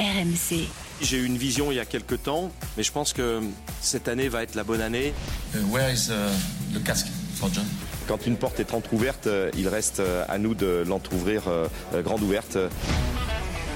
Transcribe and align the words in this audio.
RMC. 0.00 0.66
J'ai 1.02 1.18
eu 1.18 1.24
une 1.26 1.36
vision 1.36 1.70
il 1.70 1.76
y 1.76 1.80
a 1.80 1.84
quelques 1.84 2.22
temps, 2.22 2.50
mais 2.76 2.82
je 2.82 2.90
pense 2.90 3.12
que 3.12 3.40
cette 3.82 4.08
année 4.08 4.28
va 4.28 4.42
être 4.42 4.54
la 4.54 4.64
bonne 4.64 4.80
année. 4.80 5.12
Uh, 5.54 5.58
where 5.70 5.92
is 5.92 6.10
uh, 6.10 6.30
the 6.74 6.82
casque 6.82 7.08
for 7.34 7.50
John? 7.52 7.64
Quand 8.08 8.26
une 8.26 8.36
porte 8.36 8.58
est 8.60 8.72
entrouverte, 8.74 9.26
euh, 9.26 9.50
il 9.56 9.68
reste 9.68 10.00
euh, 10.00 10.24
à 10.28 10.38
nous 10.38 10.54
de 10.54 10.84
l'entrouvrir 10.86 11.42
euh, 11.48 11.66
euh, 11.94 12.02
grande 12.02 12.22
ouverte. 12.22 12.56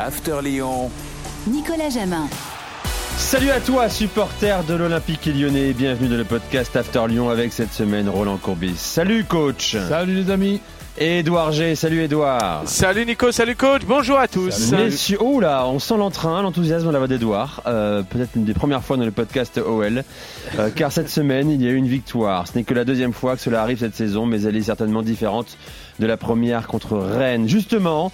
After 0.00 0.38
Lyon, 0.42 0.90
Nicolas 1.46 1.90
Jamin. 1.90 2.26
Salut 3.16 3.50
à 3.50 3.60
toi, 3.60 3.88
supporter 3.88 4.64
de 4.64 4.74
l'Olympique 4.74 5.26
lyonnais. 5.26 5.72
Bienvenue 5.72 6.08
dans 6.08 6.16
le 6.16 6.24
podcast 6.24 6.74
After 6.74 7.06
Lyon 7.06 7.28
avec 7.28 7.52
cette 7.52 7.72
semaine 7.72 8.08
Roland 8.08 8.38
Courbis. 8.38 8.76
Salut 8.76 9.24
coach. 9.24 9.76
Salut 9.88 10.14
les 10.24 10.30
amis. 10.30 10.60
Et 10.96 11.18
Edouard 11.18 11.50
G. 11.50 11.74
Salut 11.74 12.02
Edouard. 12.02 12.62
Salut 12.66 13.04
Nico, 13.04 13.32
salut 13.32 13.56
coach, 13.56 13.82
bonjour 13.84 14.16
à 14.16 14.28
tous. 14.28 14.70
Messieurs, 14.70 15.18
oh 15.20 15.40
là, 15.40 15.66
on 15.66 15.80
sent 15.80 15.96
l'entrain, 15.96 16.40
l'enthousiasme 16.40 16.86
de 16.86 16.92
la 16.92 16.98
voix 16.98 17.08
d'Edouard. 17.08 17.62
Euh, 17.66 18.04
Peut-être 18.04 18.36
une 18.36 18.44
des 18.44 18.54
premières 18.54 18.84
fois 18.84 18.96
dans 18.96 19.04
le 19.04 19.10
podcast 19.10 19.58
OL. 19.58 20.04
Euh, 20.56 20.70
car 20.72 20.92
cette 20.92 21.08
semaine, 21.08 21.50
il 21.50 21.60
y 21.60 21.66
a 21.66 21.70
eu 21.70 21.74
une 21.74 21.88
victoire. 21.88 22.46
Ce 22.46 22.56
n'est 22.56 22.62
que 22.62 22.74
la 22.74 22.84
deuxième 22.84 23.12
fois 23.12 23.34
que 23.34 23.42
cela 23.42 23.60
arrive 23.62 23.80
cette 23.80 23.96
saison, 23.96 24.24
mais 24.24 24.42
elle 24.42 24.54
est 24.56 24.62
certainement 24.62 25.02
différente 25.02 25.58
de 25.98 26.06
la 26.06 26.16
première 26.16 26.68
contre 26.68 26.96
Rennes. 26.96 27.48
Justement, 27.48 28.12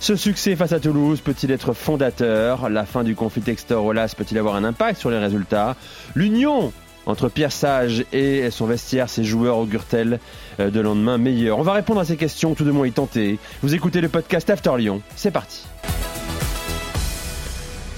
ce 0.00 0.16
succès 0.16 0.56
face 0.56 0.72
à 0.72 0.80
Toulouse 0.80 1.20
peut-il 1.20 1.50
être 1.50 1.74
fondateur? 1.74 2.70
La 2.70 2.86
fin 2.86 3.04
du 3.04 3.14
conflit 3.14 3.42
Textor-Olas 3.42 4.14
peut-il 4.16 4.38
avoir 4.38 4.54
un 4.54 4.64
impact 4.64 4.98
sur 4.98 5.10
les 5.10 5.18
résultats? 5.18 5.76
L'union 6.14 6.72
entre 7.06 7.28
Pierre 7.28 7.52
Sage 7.52 8.04
et 8.12 8.50
son 8.50 8.66
vestiaire, 8.66 9.08
ses 9.08 9.24
joueurs 9.24 9.58
augurent-elles 9.58 10.20
euh, 10.60 10.70
de 10.70 10.80
lendemain 10.80 11.18
meilleur 11.18 11.58
On 11.58 11.62
va 11.62 11.72
répondre 11.72 12.00
à 12.00 12.04
ces 12.04 12.16
questions, 12.16 12.54
tout 12.54 12.64
de 12.64 12.70
moins 12.70 12.86
y 12.86 12.92
tenter. 12.92 13.38
Vous 13.62 13.74
écoutez 13.74 14.00
le 14.00 14.08
podcast 14.08 14.48
After 14.50 14.72
Lyon, 14.78 15.02
c'est 15.16 15.30
parti. 15.30 15.66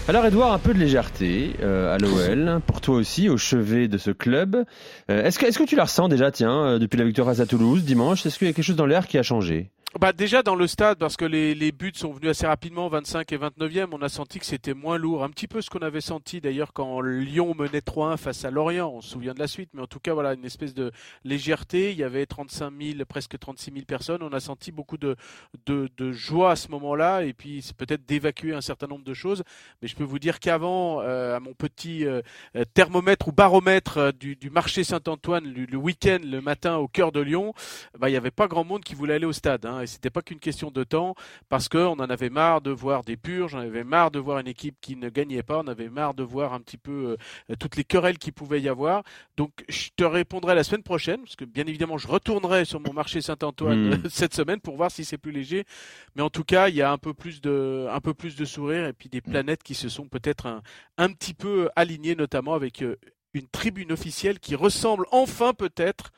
Alors 0.06 0.26
Edouard, 0.26 0.52
un 0.52 0.58
peu 0.58 0.74
de 0.74 0.78
légèreté 0.78 1.54
euh, 1.62 1.94
à 1.94 1.98
l'OL, 1.98 2.60
pour 2.66 2.82
toi 2.82 2.96
aussi, 2.96 3.30
au 3.30 3.38
chevet 3.38 3.88
de 3.88 3.96
ce 3.96 4.10
club. 4.10 4.64
Euh, 5.10 5.24
est-ce, 5.24 5.38
que, 5.38 5.64
tu 5.64 5.76
la 5.76 5.84
ressens 5.84 6.08
déjà, 6.08 6.30
tiens, 6.30 6.78
depuis 6.78 6.98
la 6.98 7.04
victoire 7.04 7.28
à 7.28 7.46
Toulouse 7.46 7.84
dimanche? 7.84 8.26
Est-ce 8.26 8.38
qu'il 8.38 8.46
y 8.46 8.50
a 8.50 8.52
quelque 8.52 8.64
chose 8.64 8.76
dans 8.76 8.86
l'air 8.86 9.06
qui 9.06 9.16
a 9.16 9.22
changé? 9.22 9.70
Bah 10.00 10.12
déjà 10.12 10.42
dans 10.42 10.56
le 10.56 10.66
stade, 10.66 10.98
parce 10.98 11.16
que 11.16 11.24
les, 11.24 11.54
les 11.54 11.70
buts 11.70 11.92
sont 11.94 12.10
venus 12.10 12.30
assez 12.30 12.48
rapidement, 12.48 12.88
25 12.88 13.30
et 13.30 13.38
29e, 13.38 13.86
on 13.92 14.02
a 14.02 14.08
senti 14.08 14.40
que 14.40 14.44
c'était 14.44 14.74
moins 14.74 14.98
lourd. 14.98 15.22
Un 15.22 15.30
petit 15.30 15.46
peu 15.46 15.62
ce 15.62 15.70
qu'on 15.70 15.82
avait 15.82 16.00
senti 16.00 16.40
d'ailleurs 16.40 16.72
quand 16.72 17.00
Lyon 17.00 17.54
menait 17.56 17.78
3-1 17.78 18.16
face 18.16 18.44
à 18.44 18.50
Lorient, 18.50 18.90
on 18.92 19.00
se 19.00 19.10
souvient 19.10 19.34
de 19.34 19.38
la 19.38 19.46
suite, 19.46 19.70
mais 19.72 19.82
en 19.82 19.86
tout 19.86 20.00
cas 20.00 20.12
voilà, 20.12 20.34
une 20.34 20.44
espèce 20.44 20.74
de 20.74 20.90
légèreté. 21.22 21.92
Il 21.92 21.96
y 21.96 22.02
avait 22.02 22.26
35 22.26 22.72
000, 22.76 23.04
presque 23.08 23.38
36 23.38 23.70
000 23.72 23.84
personnes, 23.84 24.24
on 24.24 24.32
a 24.32 24.40
senti 24.40 24.72
beaucoup 24.72 24.96
de, 24.96 25.14
de, 25.66 25.88
de 25.96 26.10
joie 26.10 26.50
à 26.50 26.56
ce 26.56 26.72
moment-là, 26.72 27.22
et 27.22 27.32
puis 27.32 27.62
c'est 27.62 27.76
peut-être 27.76 28.04
d'évacuer 28.04 28.52
un 28.52 28.60
certain 28.60 28.88
nombre 28.88 29.04
de 29.04 29.14
choses. 29.14 29.44
Mais 29.80 29.86
je 29.86 29.94
peux 29.94 30.02
vous 30.02 30.18
dire 30.18 30.40
qu'avant, 30.40 31.02
euh, 31.02 31.36
à 31.36 31.40
mon 31.40 31.54
petit 31.54 32.04
euh, 32.04 32.20
thermomètre 32.74 33.28
ou 33.28 33.32
baromètre 33.32 33.98
euh, 33.98 34.10
du, 34.10 34.34
du 34.34 34.50
marché 34.50 34.82
Saint-Antoine, 34.82 35.44
le, 35.44 35.66
le 35.66 35.78
week-end, 35.78 36.18
le 36.24 36.40
matin 36.40 36.78
au 36.78 36.88
cœur 36.88 37.12
de 37.12 37.20
Lyon, 37.20 37.54
bah, 37.96 38.08
il 38.08 38.12
n'y 38.12 38.18
avait 38.18 38.32
pas 38.32 38.48
grand 38.48 38.64
monde 38.64 38.82
qui 38.82 38.96
voulait 38.96 39.14
aller 39.14 39.26
au 39.26 39.32
stade. 39.32 39.64
Hein, 39.66 39.83
et 39.84 39.86
c'était 39.86 40.10
pas 40.10 40.22
qu'une 40.22 40.40
question 40.40 40.70
de 40.70 40.82
temps, 40.84 41.14
parce 41.48 41.68
qu'on 41.68 41.92
en 41.98 42.10
avait 42.10 42.30
marre 42.30 42.60
de 42.60 42.70
voir 42.70 43.04
des 43.04 43.16
purges, 43.16 43.54
on 43.54 43.58
avait 43.58 43.84
marre 43.84 44.10
de 44.10 44.18
voir 44.18 44.38
une 44.38 44.48
équipe 44.48 44.76
qui 44.80 44.96
ne 44.96 45.08
gagnait 45.08 45.42
pas, 45.42 45.60
on 45.60 45.68
avait 45.68 45.88
marre 45.88 46.14
de 46.14 46.22
voir 46.22 46.52
un 46.52 46.60
petit 46.60 46.78
peu 46.78 47.16
euh, 47.50 47.54
toutes 47.58 47.76
les 47.76 47.84
querelles 47.84 48.18
qu'il 48.18 48.32
pouvait 48.32 48.60
y 48.60 48.68
avoir. 48.68 49.02
Donc 49.36 49.64
je 49.68 49.90
te 49.96 50.04
répondrai 50.04 50.54
la 50.54 50.64
semaine 50.64 50.82
prochaine, 50.82 51.20
parce 51.22 51.36
que 51.36 51.44
bien 51.44 51.66
évidemment 51.66 51.98
je 51.98 52.08
retournerai 52.08 52.64
sur 52.64 52.80
mon 52.80 52.92
marché 52.92 53.20
Saint-Antoine 53.20 53.74
Mm. 53.74 53.92
euh, 53.92 53.96
cette 54.10 54.34
semaine 54.34 54.60
pour 54.60 54.76
voir 54.76 54.90
si 54.90 55.04
c'est 55.04 55.18
plus 55.18 55.32
léger. 55.32 55.64
Mais 56.16 56.22
en 56.22 56.30
tout 56.30 56.44
cas, 56.44 56.68
il 56.68 56.74
y 56.74 56.82
a 56.82 56.90
un 56.90 56.98
peu 56.98 57.14
plus 57.14 57.40
de, 57.40 57.86
un 57.90 58.00
peu 58.00 58.14
plus 58.14 58.36
de 58.36 58.44
sourire 58.44 58.86
et 58.86 58.92
puis 58.92 59.08
des 59.08 59.20
planètes 59.20 59.62
qui 59.62 59.74
se 59.74 59.88
sont 59.88 60.08
peut-être 60.08 60.46
un, 60.46 60.62
un 60.98 61.10
petit 61.12 61.34
peu 61.34 61.68
alignées, 61.76 62.14
notamment 62.14 62.54
avec 62.54 62.82
euh, 62.82 62.96
une 63.32 63.48
tribune 63.48 63.92
officielle 63.92 64.38
qui 64.38 64.54
ressemble 64.54 65.06
enfin 65.10 65.52
peut-être 65.54 66.12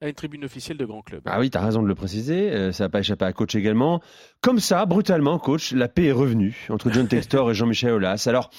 à 0.00 0.08
une 0.08 0.14
tribune 0.14 0.44
officielle 0.44 0.76
de 0.76 0.84
grand 0.84 1.02
club. 1.02 1.22
Ah 1.26 1.40
oui, 1.40 1.50
t'as 1.50 1.60
raison 1.64 1.82
de 1.82 1.88
le 1.88 1.94
préciser, 1.94 2.52
euh, 2.52 2.70
ça 2.72 2.84
n'a 2.84 2.88
pas 2.88 3.00
échappé 3.00 3.24
à 3.24 3.32
coach 3.32 3.54
également. 3.56 4.00
Comme 4.40 4.60
ça, 4.60 4.86
brutalement, 4.86 5.38
coach, 5.38 5.72
la 5.72 5.88
paix 5.88 6.06
est 6.06 6.12
revenue 6.12 6.66
entre 6.70 6.90
John 6.92 7.08
Textor 7.08 7.50
et 7.50 7.54
Jean-Michel 7.54 7.90
Aulas. 7.92 8.24
Alors, 8.28 8.50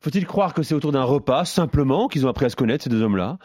faut-il 0.00 0.24
croire 0.26 0.54
que 0.54 0.62
c'est 0.62 0.74
autour 0.74 0.92
d'un 0.92 1.02
repas, 1.02 1.44
simplement, 1.44 2.08
qu'ils 2.08 2.24
ont 2.24 2.30
appris 2.30 2.46
à 2.46 2.48
se 2.48 2.56
connaître, 2.56 2.84
ces 2.84 2.90
deux 2.90 3.02
hommes-là, 3.02 3.38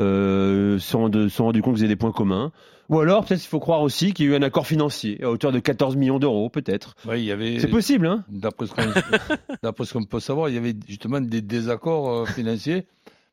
euh, 0.00 0.78
se 0.78 0.90
sont 0.90 1.08
de- 1.08 1.28
se 1.28 1.36
sont 1.36 1.44
rendus 1.44 1.62
compte 1.62 1.74
qu'ils 1.76 1.84
avaient 1.84 1.92
des 1.92 1.96
points 1.96 2.12
communs? 2.12 2.50
Ou 2.88 2.98
alors, 3.00 3.24
peut-être 3.24 3.44
il 3.44 3.48
faut 3.48 3.60
croire 3.60 3.82
aussi 3.82 4.14
qu'il 4.14 4.26
y 4.26 4.28
a 4.30 4.32
eu 4.32 4.36
un 4.36 4.42
accord 4.42 4.66
financier 4.66 5.22
à 5.22 5.30
hauteur 5.30 5.52
de 5.52 5.58
14 5.58 5.94
millions 5.96 6.18
d'euros, 6.18 6.48
peut-être. 6.48 6.94
Oui, 7.06 7.20
il 7.20 7.24
y 7.26 7.32
avait. 7.32 7.60
C'est 7.60 7.68
possible, 7.68 8.06
hein? 8.06 8.24
D'après 8.30 8.66
ce 8.66 9.92
qu'on 9.92 10.04
peut 10.04 10.20
savoir, 10.20 10.48
il 10.48 10.54
y 10.54 10.58
avait 10.58 10.74
justement 10.88 11.20
des 11.20 11.42
désaccords 11.42 12.08
euh, 12.10 12.24
financiers 12.24 12.86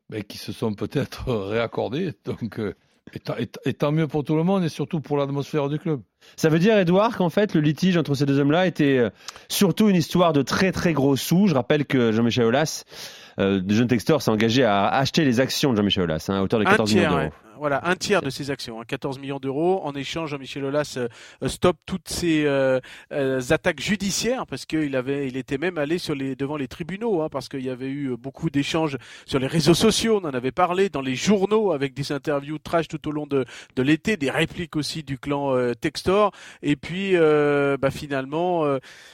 ben, 0.10 0.22
qui 0.24 0.38
se 0.38 0.52
sont 0.52 0.74
peut-être 0.74 1.32
réaccordés. 1.50 2.12
Donc, 2.26 2.60
euh, 2.60 2.74
et, 3.14 3.20
tant- 3.20 3.36
et 3.38 3.48
tant- 3.48 3.60
et 3.66 3.74
tant 3.74 3.92
mieux 3.92 4.08
pour 4.08 4.24
tout 4.24 4.36
le 4.36 4.44
monde 4.44 4.64
et 4.64 4.70
surtout 4.70 5.00
pour 5.00 5.18
l'atmosphère 5.18 5.70
du 5.70 5.78
club. 5.80 6.02
Ça 6.38 6.50
veut 6.50 6.60
dire, 6.60 6.78
Edouard, 6.78 7.16
qu'en 7.18 7.30
fait, 7.30 7.54
le 7.54 7.62
litige 7.62 7.98
entre 7.98 8.16
ces 8.16 8.26
deux 8.26 8.40
hommes-là 8.40 8.66
était 8.68 8.98
euh, 8.98 9.10
surtout 9.48 9.90
une 9.90 9.96
histoire 9.96 10.34
de 10.34 10.42
très 10.42 10.72
très 10.72 10.94
gros 10.94 11.16
sous. 11.16 11.48
Je 11.48 11.54
rappelle 11.54 11.86
que 11.86 12.12
Jean-Michel 12.12 12.46
Aulas, 12.46 12.84
euh, 13.40 13.62
de 13.62 13.74
John 13.76 13.88
Textor, 13.88 14.22
s'est 14.22 14.32
engagé 14.32 14.64
à 14.64 14.88
acheter 14.88 15.24
les 15.24 15.40
actions 15.40 15.72
de 15.72 15.78
Jean-Michel 15.78 16.04
Aulas, 16.04 16.26
hein, 16.30 16.36
à 16.40 16.42
hauteur 16.42 16.60
de 16.60 16.66
Un 16.66 16.70
14 16.72 16.94
millions 16.96 17.10
d'euros. 17.18 17.34
Voilà, 17.58 17.88
un 17.88 17.96
tiers 17.96 18.22
de 18.22 18.30
ses 18.30 18.52
actions, 18.52 18.80
hein, 18.80 18.86
14 18.88 19.20
millions 19.20 19.40
d'euros. 19.40 19.82
En 19.84 19.94
échange, 19.94 20.32
Jean-Michel 20.32 20.66
Aulas 20.66 20.96
euh, 20.98 21.08
euh, 21.44 21.48
stoppe 21.48 21.78
toutes 21.86 22.10
ces 22.10 22.46
euh, 22.46 22.80
attaques 23.50 23.80
judiciaires 23.80 24.46
parce 24.46 24.66
qu'il 24.66 24.96
avait, 24.96 25.28
il 25.28 25.38
était 25.38 25.58
même 25.58 25.78
allé 25.78 25.98
sur 25.98 26.16
les, 26.16 26.36
devant 26.36 26.58
les 26.58 26.68
tribunaux, 26.68 27.22
hein, 27.22 27.30
parce 27.30 27.50
qu'il 27.50 27.64
y 27.64 27.70
avait 27.70 27.90
eu 27.90 28.16
beaucoup 28.18 28.50
d'échanges 28.50 28.98
sur 29.26 29.40
les 29.40 29.48
réseaux 29.48 29.74
sociaux. 29.74 30.20
On 30.24 30.28
en 30.28 30.34
avait 30.34 30.52
parlé 30.52 30.90
dans 30.90 31.02
les 31.02 31.16
journaux 31.16 31.72
avec 31.72 31.94
des 31.94 32.12
interviews 32.12 32.58
trash 32.58 32.88
tout 32.88 33.08
au 33.08 33.12
long 33.12 33.28
de, 33.28 33.46
de 33.76 33.82
l'été, 33.82 34.18
des 34.18 34.30
répliques 34.30 34.76
aussi 34.76 35.04
du 35.04 35.18
clan 35.18 35.56
Textor. 35.80 36.32
Et 36.62 36.76
puis, 36.76 37.12
euh, 37.16 37.78
bah, 37.78 37.92
finalement, 37.92 38.66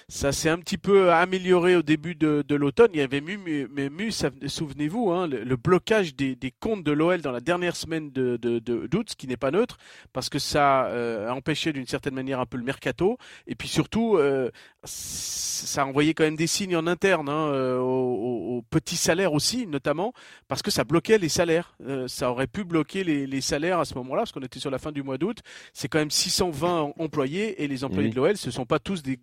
ça 0.07 0.31
s'est 0.31 0.49
un 0.49 0.57
petit 0.57 0.77
peu 0.77 1.11
amélioré 1.11 1.75
au 1.75 1.81
début 1.81 2.15
de, 2.15 2.43
de 2.47 2.55
l'automne. 2.55 2.91
Il 2.93 2.99
y 2.99 3.03
avait 3.03 3.21
même 3.21 3.99
eu, 3.99 4.11
souvenez-vous, 4.11 5.11
hein, 5.11 5.27
le, 5.27 5.43
le 5.43 5.55
blocage 5.55 6.15
des, 6.15 6.35
des 6.35 6.51
comptes 6.51 6.83
de 6.83 6.91
l'OL 6.91 7.21
dans 7.21 7.31
la 7.31 7.39
dernière 7.39 7.75
semaine 7.75 8.11
de, 8.11 8.30
de, 8.37 8.59
de- 8.59 8.87
d'août, 8.87 9.09
ce 9.11 9.15
qui 9.15 9.27
n'est 9.27 9.37
pas 9.37 9.51
neutre, 9.51 9.77
parce 10.13 10.29
que 10.29 10.39
ça 10.39 10.85
euh, 10.87 11.29
a 11.29 11.33
empêché 11.33 11.73
d'une 11.73 11.87
certaine 11.87 12.13
manière 12.13 12.39
un 12.39 12.45
peu 12.45 12.57
le 12.57 12.63
mercato. 12.63 13.17
Et 13.47 13.55
puis 13.55 13.67
surtout, 13.67 14.17
euh, 14.17 14.49
ça 14.83 15.83
a 15.83 15.85
envoyé 15.85 16.13
quand 16.13 16.23
même 16.23 16.35
des 16.35 16.47
signes 16.47 16.75
en 16.75 16.87
interne, 16.87 17.29
hein, 17.29 17.51
euh, 17.53 17.79
aux, 17.79 18.63
petits 18.69 18.95
salaires 18.95 19.33
aussi, 19.33 19.67
notamment, 19.67 20.13
parce 20.47 20.61
que 20.61 20.71
ça 20.71 20.83
bloquait 20.83 21.17
les 21.17 21.29
salaires. 21.29 21.75
Euh, 21.85 22.07
ça 22.07 22.31
aurait 22.31 22.47
pu 22.47 22.63
bloquer 22.63 23.03
les, 23.03 23.27
les 23.27 23.41
salaires 23.41 23.79
à 23.79 23.85
ce 23.85 23.95
moment-là, 23.95 24.21
parce 24.21 24.31
qu'on 24.31 24.41
était 24.41 24.59
sur 24.59 24.71
la 24.71 24.79
fin 24.79 24.91
du 24.91 25.03
mois 25.03 25.17
d'août. 25.17 25.39
C'est 25.73 25.87
quand 25.87 25.99
même 25.99 26.11
620 26.11 26.93
employés, 26.97 27.63
et 27.63 27.67
les 27.67 27.83
employés 27.83 28.09
de 28.09 28.15
l'OL, 28.15 28.37
ce 28.37 28.51
sont 28.51 28.65
pas 28.65 28.79
tous 28.79 29.01
des 29.03 29.19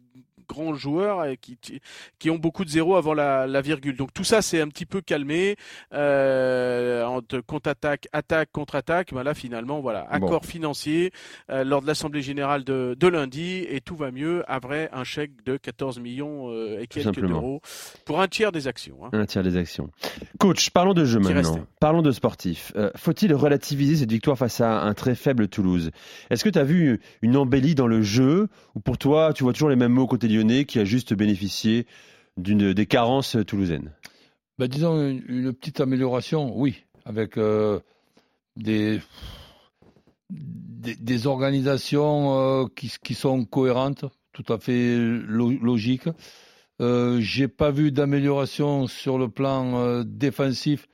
grands 0.48 0.74
joueurs 0.74 1.24
qui, 1.40 1.58
qui 2.18 2.30
ont 2.30 2.36
beaucoup 2.38 2.64
de 2.64 2.70
zéros 2.70 2.96
avant 2.96 3.14
la, 3.14 3.46
la 3.46 3.60
virgule. 3.60 3.96
Donc 3.96 4.12
tout 4.12 4.24
ça 4.24 4.42
c'est 4.42 4.60
un 4.60 4.68
petit 4.68 4.86
peu 4.86 5.00
calmé 5.00 5.56
euh, 6.08 7.04
entre 7.04 7.40
contre-attaque, 7.40 8.08
attaque, 8.12 8.50
contre-attaque. 8.52 9.12
Ben 9.12 9.22
là 9.22 9.34
finalement 9.34 9.80
voilà 9.80 10.06
accord 10.10 10.44
financier 10.44 11.12
euh, 11.50 11.64
lors 11.64 11.82
de 11.82 11.86
l'assemblée 11.86 12.22
générale 12.22 12.64
de, 12.64 12.96
de 12.98 13.08
lundi 13.08 13.64
et 13.68 13.80
tout 13.80 13.96
va 13.96 14.10
mieux 14.10 14.42
après 14.48 14.88
un 14.92 15.04
chèque 15.04 15.32
de 15.44 15.56
14 15.56 15.98
millions 16.00 16.50
euh, 16.50 16.80
et 16.80 16.86
quelques 16.86 17.20
d'euros 17.20 17.60
pour 18.04 18.20
un 18.20 18.28
tiers 18.28 18.52
des 18.52 18.66
actions. 18.68 18.98
hein. 19.04 19.10
Un 19.12 19.26
tiers 19.26 19.42
des 19.42 19.56
actions. 19.56 19.90
Coach, 20.38 20.70
parlons 20.70 20.94
de 20.94 21.04
jeu 21.04 21.20
Qui 21.20 21.32
maintenant. 21.32 21.52
restait. 21.54 21.66
Parlons 21.80 22.02
de 22.02 22.12
sportif. 22.12 22.72
Euh, 22.76 22.90
Faut-il 22.96 23.34
relativiser 23.34 23.96
cette 23.96 24.10
victoire 24.12 24.38
face 24.38 24.60
à 24.60 24.82
un 24.82 24.94
très 24.94 25.14
faible 25.14 25.48
Toulouse? 25.48 25.90
Est-ce 26.30 26.44
que 26.44 26.48
tu 26.48 26.58
as 26.58 26.64
vu 26.64 27.00
une 27.22 27.36
embellie 27.36 27.74
dans 27.74 27.86
le 27.86 28.02
jeu? 28.02 28.48
Ou 28.74 28.80
pour 28.80 28.98
toi, 28.98 29.32
tu 29.34 29.42
vois 29.44 29.52
toujours 29.52 29.68
les 29.70 29.76
mêmes 29.76 29.92
mots 29.92 30.06
côté 30.06 30.28
qui 30.64 30.78
a 30.78 30.84
juste 30.84 31.14
bénéficié 31.14 31.86
d'une 32.36 32.72
des 32.72 32.86
carences 32.86 33.36
toulousaines 33.46 33.92
Ben, 34.58 34.68
disons 34.68 35.08
une, 35.08 35.52
petite 35.52 35.80
amélioration, 35.80 36.56
oui, 36.56 36.84
avec 37.04 37.36
euh, 37.36 37.80
des, 38.56 39.00
organisations 41.26 42.62
euh, 42.62 42.66
qui, 43.02 43.14
sont 43.14 43.44
cohérentes, 43.44 44.04
tout 44.32 44.52
à 44.52 44.58
fait 44.58 44.96
lo- 44.98 45.50
logiques. 45.50 46.08
Euh, 46.80 47.20
J'ai 47.20 47.48
pas 47.48 47.70
vu 47.70 47.90
d'amélioration 47.90 48.86
sur 48.86 49.18
le 49.18 49.28
plan 49.28 49.76
euh, 49.78 50.04
défensif 50.06 50.86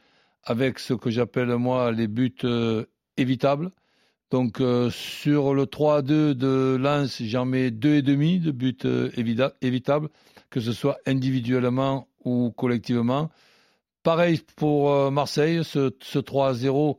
avec 0.42 0.78
ce 0.78 0.94
que 0.94 1.10
j'appelle 1.10 1.54
moi 1.56 1.90
les 1.92 2.06
buts 2.08 2.34
évitables. 3.16 3.70
Donc 4.34 4.60
euh, 4.60 4.90
sur 4.90 5.54
le 5.54 5.64
3 5.64 5.98
à 5.98 6.02
2 6.02 6.34
de 6.34 6.74
Lens, 6.76 7.22
j'en 7.22 7.44
mets 7.44 7.70
deux 7.70 7.94
et 7.94 8.02
demi 8.02 8.40
de 8.40 8.50
buts 8.50 8.76
euh, 8.84 9.08
évita- 9.16 9.52
évitables, 9.62 10.08
que 10.50 10.58
ce 10.58 10.72
soit 10.72 10.96
individuellement 11.06 12.08
ou 12.24 12.50
collectivement. 12.50 13.30
Pareil 14.02 14.40
pour 14.56 14.90
euh, 14.90 15.12
Marseille, 15.12 15.62
ce, 15.62 15.92
ce 16.02 16.18
3 16.18 16.48
à 16.48 16.52
0 16.54 16.98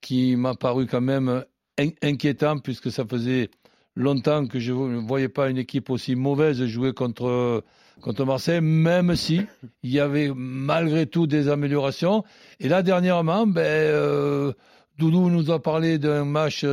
qui 0.00 0.36
m'a 0.36 0.54
paru 0.54 0.86
quand 0.86 1.00
même 1.00 1.42
in- 1.76 1.90
inquiétant 2.04 2.58
puisque 2.58 2.92
ça 2.92 3.04
faisait 3.04 3.50
longtemps 3.96 4.46
que 4.46 4.60
je 4.60 4.72
ne 4.72 4.98
voyais 5.08 5.28
pas 5.28 5.50
une 5.50 5.58
équipe 5.58 5.90
aussi 5.90 6.14
mauvaise 6.14 6.64
jouer 6.66 6.92
contre, 6.92 7.64
contre 8.00 8.24
Marseille, 8.24 8.60
même 8.60 9.16
si 9.16 9.40
il 9.82 9.90
y 9.90 9.98
avait 9.98 10.30
malgré 10.36 11.06
tout 11.06 11.26
des 11.26 11.48
améliorations. 11.48 12.22
Et 12.60 12.68
là, 12.68 12.84
dernièrement, 12.84 13.44
ben, 13.44 14.54
Doudou 14.98 15.30
nous 15.30 15.50
a 15.50 15.62
parlé 15.62 15.98
d'un 15.98 16.24
match 16.24 16.64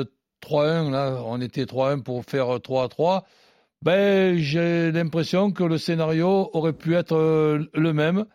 3-1. 0.42 0.92
Là, 0.92 1.22
on 1.26 1.42
était 1.42 1.66
3-1 1.66 2.02
pour 2.02 2.24
faire 2.26 2.48
3-3. 2.48 3.24
Ben, 3.82 4.38
j'ai 4.38 4.92
l'impression 4.92 5.52
que 5.52 5.64
le 5.64 5.78
scénario 5.78 6.50
aurait 6.54 6.74
pu 6.74 6.96
être 6.96 7.16
euh, 7.16 7.66
le 7.74 7.94
même 7.94 8.26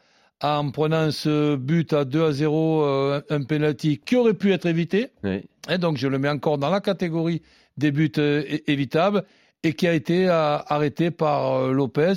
en 0.42 0.70
prenant 0.70 1.10
ce 1.10 1.56
but 1.56 1.92
à 1.92 2.04
2 2.04 2.24
à 2.26 2.32
0, 2.32 2.82
euh, 2.82 3.20
un 3.28 3.42
penalty 3.42 3.98
qui 3.98 4.16
aurait 4.16 4.34
pu 4.34 4.52
être 4.52 4.66
évité. 4.66 5.08
Oui. 5.24 5.44
Et 5.68 5.78
donc 5.78 5.96
je 5.96 6.06
le 6.06 6.18
mets 6.18 6.28
encore 6.28 6.58
dans 6.58 6.70
la 6.70 6.80
catégorie 6.80 7.42
des 7.76 7.90
buts 7.90 8.12
euh, 8.18 8.44
évitables 8.66 9.24
et 9.62 9.72
qui 9.72 9.86
a 9.88 9.94
été 9.94 10.28
euh, 10.28 10.58
arrêté 10.66 11.10
par 11.10 11.68
Lopez. 11.68 12.14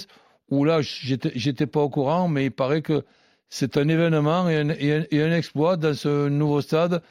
Où 0.49 0.65
là, 0.65 0.81
j'étais 0.81 1.65
pas 1.65 1.79
au 1.79 1.89
courant, 1.89 2.27
mais 2.27 2.45
il 2.45 2.51
paraît 2.51 2.81
que 2.81 3.05
c'est 3.53 3.75
un 3.77 3.87
événement 3.89 4.49
et 4.49 4.55
un, 4.55 4.69
et 4.69 4.93
un- 4.93 5.05
et 5.11 5.21
un 5.21 5.33
exploit 5.35 5.75
dans 5.75 5.93
ce 5.93 6.29
nouveau 6.29 6.61
stade, 6.61 7.01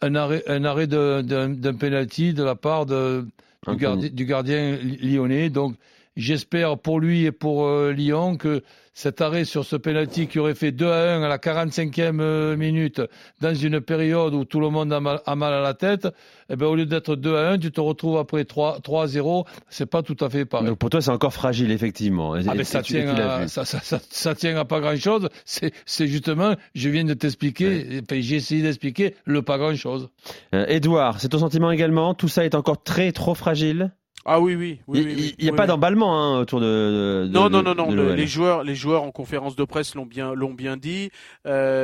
un 0.00 0.14
arrêt, 0.14 0.42
un 0.46 0.64
arrêt 0.64 0.86
de- 0.86 1.20
d'un 1.22 1.74
penalty 1.74 2.32
de 2.32 2.44
la 2.44 2.54
part 2.54 2.86
de, 2.86 3.26
du, 3.68 3.76
gardien, 3.76 4.08
du 4.08 4.24
gardien 4.24 4.78
lyonnais. 5.02 5.50
Donc 5.50 5.74
j'espère 6.16 6.78
pour 6.78 7.00
lui 7.00 7.24
et 7.24 7.32
pour 7.32 7.64
euh, 7.64 7.92
Lyon 7.92 8.36
que 8.36 8.62
cet 8.94 9.22
arrêt 9.22 9.44
sur 9.44 9.64
ce 9.64 9.76
penalty 9.76 10.26
qui 10.26 10.38
aurait 10.38 10.54
fait 10.54 10.70
2 10.70 10.86
à 10.86 11.14
1 11.16 11.22
à 11.22 11.28
la 11.28 11.38
45e 11.38 12.20
euh, 12.20 12.56
minute 12.56 13.00
dans 13.40 13.54
une 13.54 13.80
période 13.80 14.34
où 14.34 14.44
tout 14.44 14.60
le 14.60 14.68
monde 14.68 14.92
a 14.92 15.00
mal, 15.00 15.20
a 15.24 15.34
mal 15.34 15.54
à 15.54 15.60
la 15.60 15.72
tête, 15.72 16.08
eh 16.50 16.56
ben, 16.56 16.66
au 16.66 16.74
lieu 16.74 16.84
d'être 16.84 17.16
2 17.16 17.34
à 17.34 17.50
1, 17.52 17.58
tu 17.58 17.72
te 17.72 17.80
retrouves 17.80 18.18
après 18.18 18.44
3, 18.44 18.80
3 18.80 19.04
à 19.04 19.06
0. 19.06 19.46
C'est 19.70 19.86
pas 19.86 20.02
tout 20.02 20.16
à 20.20 20.28
fait 20.28 20.44
pareil. 20.44 20.68
Donc 20.68 20.78
pour 20.78 20.90
toi, 20.90 21.00
c'est 21.00 21.10
encore 21.10 21.32
fragile, 21.32 21.70
effectivement. 21.70 22.34
Ah, 22.34 22.54
mais 22.54 22.64
ça 22.64 22.82
tient, 22.82 23.08
à, 23.08 23.42
vu. 23.42 23.48
ça, 23.48 23.64
ça, 23.64 23.80
ça, 23.80 23.98
ça 24.10 24.34
tient 24.34 24.56
à 24.56 24.64
pas 24.66 24.80
grand 24.80 24.96
chose. 24.96 25.28
C'est, 25.44 25.72
justement, 26.06 26.54
je 26.74 26.88
viens 26.90 27.04
de 27.04 27.14
t'expliquer, 27.14 28.02
enfin, 28.02 28.20
j'ai 28.20 28.36
essayé 28.36 28.62
d'expliquer 28.62 29.14
le 29.24 29.40
pas 29.42 29.56
grand 29.56 29.74
chose. 29.74 30.10
Euh, 30.54 30.66
Edouard, 30.68 31.20
c'est 31.20 31.30
ton 31.30 31.38
sentiment 31.38 31.70
également? 31.70 32.14
Tout 32.14 32.28
ça 32.28 32.44
est 32.44 32.54
encore 32.54 32.82
très, 32.82 33.12
trop 33.12 33.34
fragile? 33.34 33.92
Ah 34.24 34.40
oui, 34.40 34.54
oui. 34.54 34.80
oui, 34.86 35.00
Il 35.00 35.16
n'y 35.16 35.34
oui, 35.40 35.48
a 35.48 35.52
pas 35.52 35.66
d'emballement 35.66 36.16
hein, 36.16 36.40
autour 36.40 36.60
de, 36.60 37.24
de- 37.24 37.28
Non, 37.32 37.46
de- 37.46 37.50
non, 37.50 37.62
non, 37.62 37.74
non. 37.74 37.90
de 37.90 37.96
le- 37.96 38.06
l'OL. 38.08 38.14
les 38.16 38.26
joueurs, 38.28 38.62
les 38.62 38.74
joueurs 38.76 39.02
en 39.02 39.10
conférence 39.10 39.56
de 39.56 39.64
presse 39.64 39.94
l'ont 39.96 40.06
bien, 40.06 40.32
l'ont 40.34 40.54
bien 40.54 40.76
dit. 40.76 41.10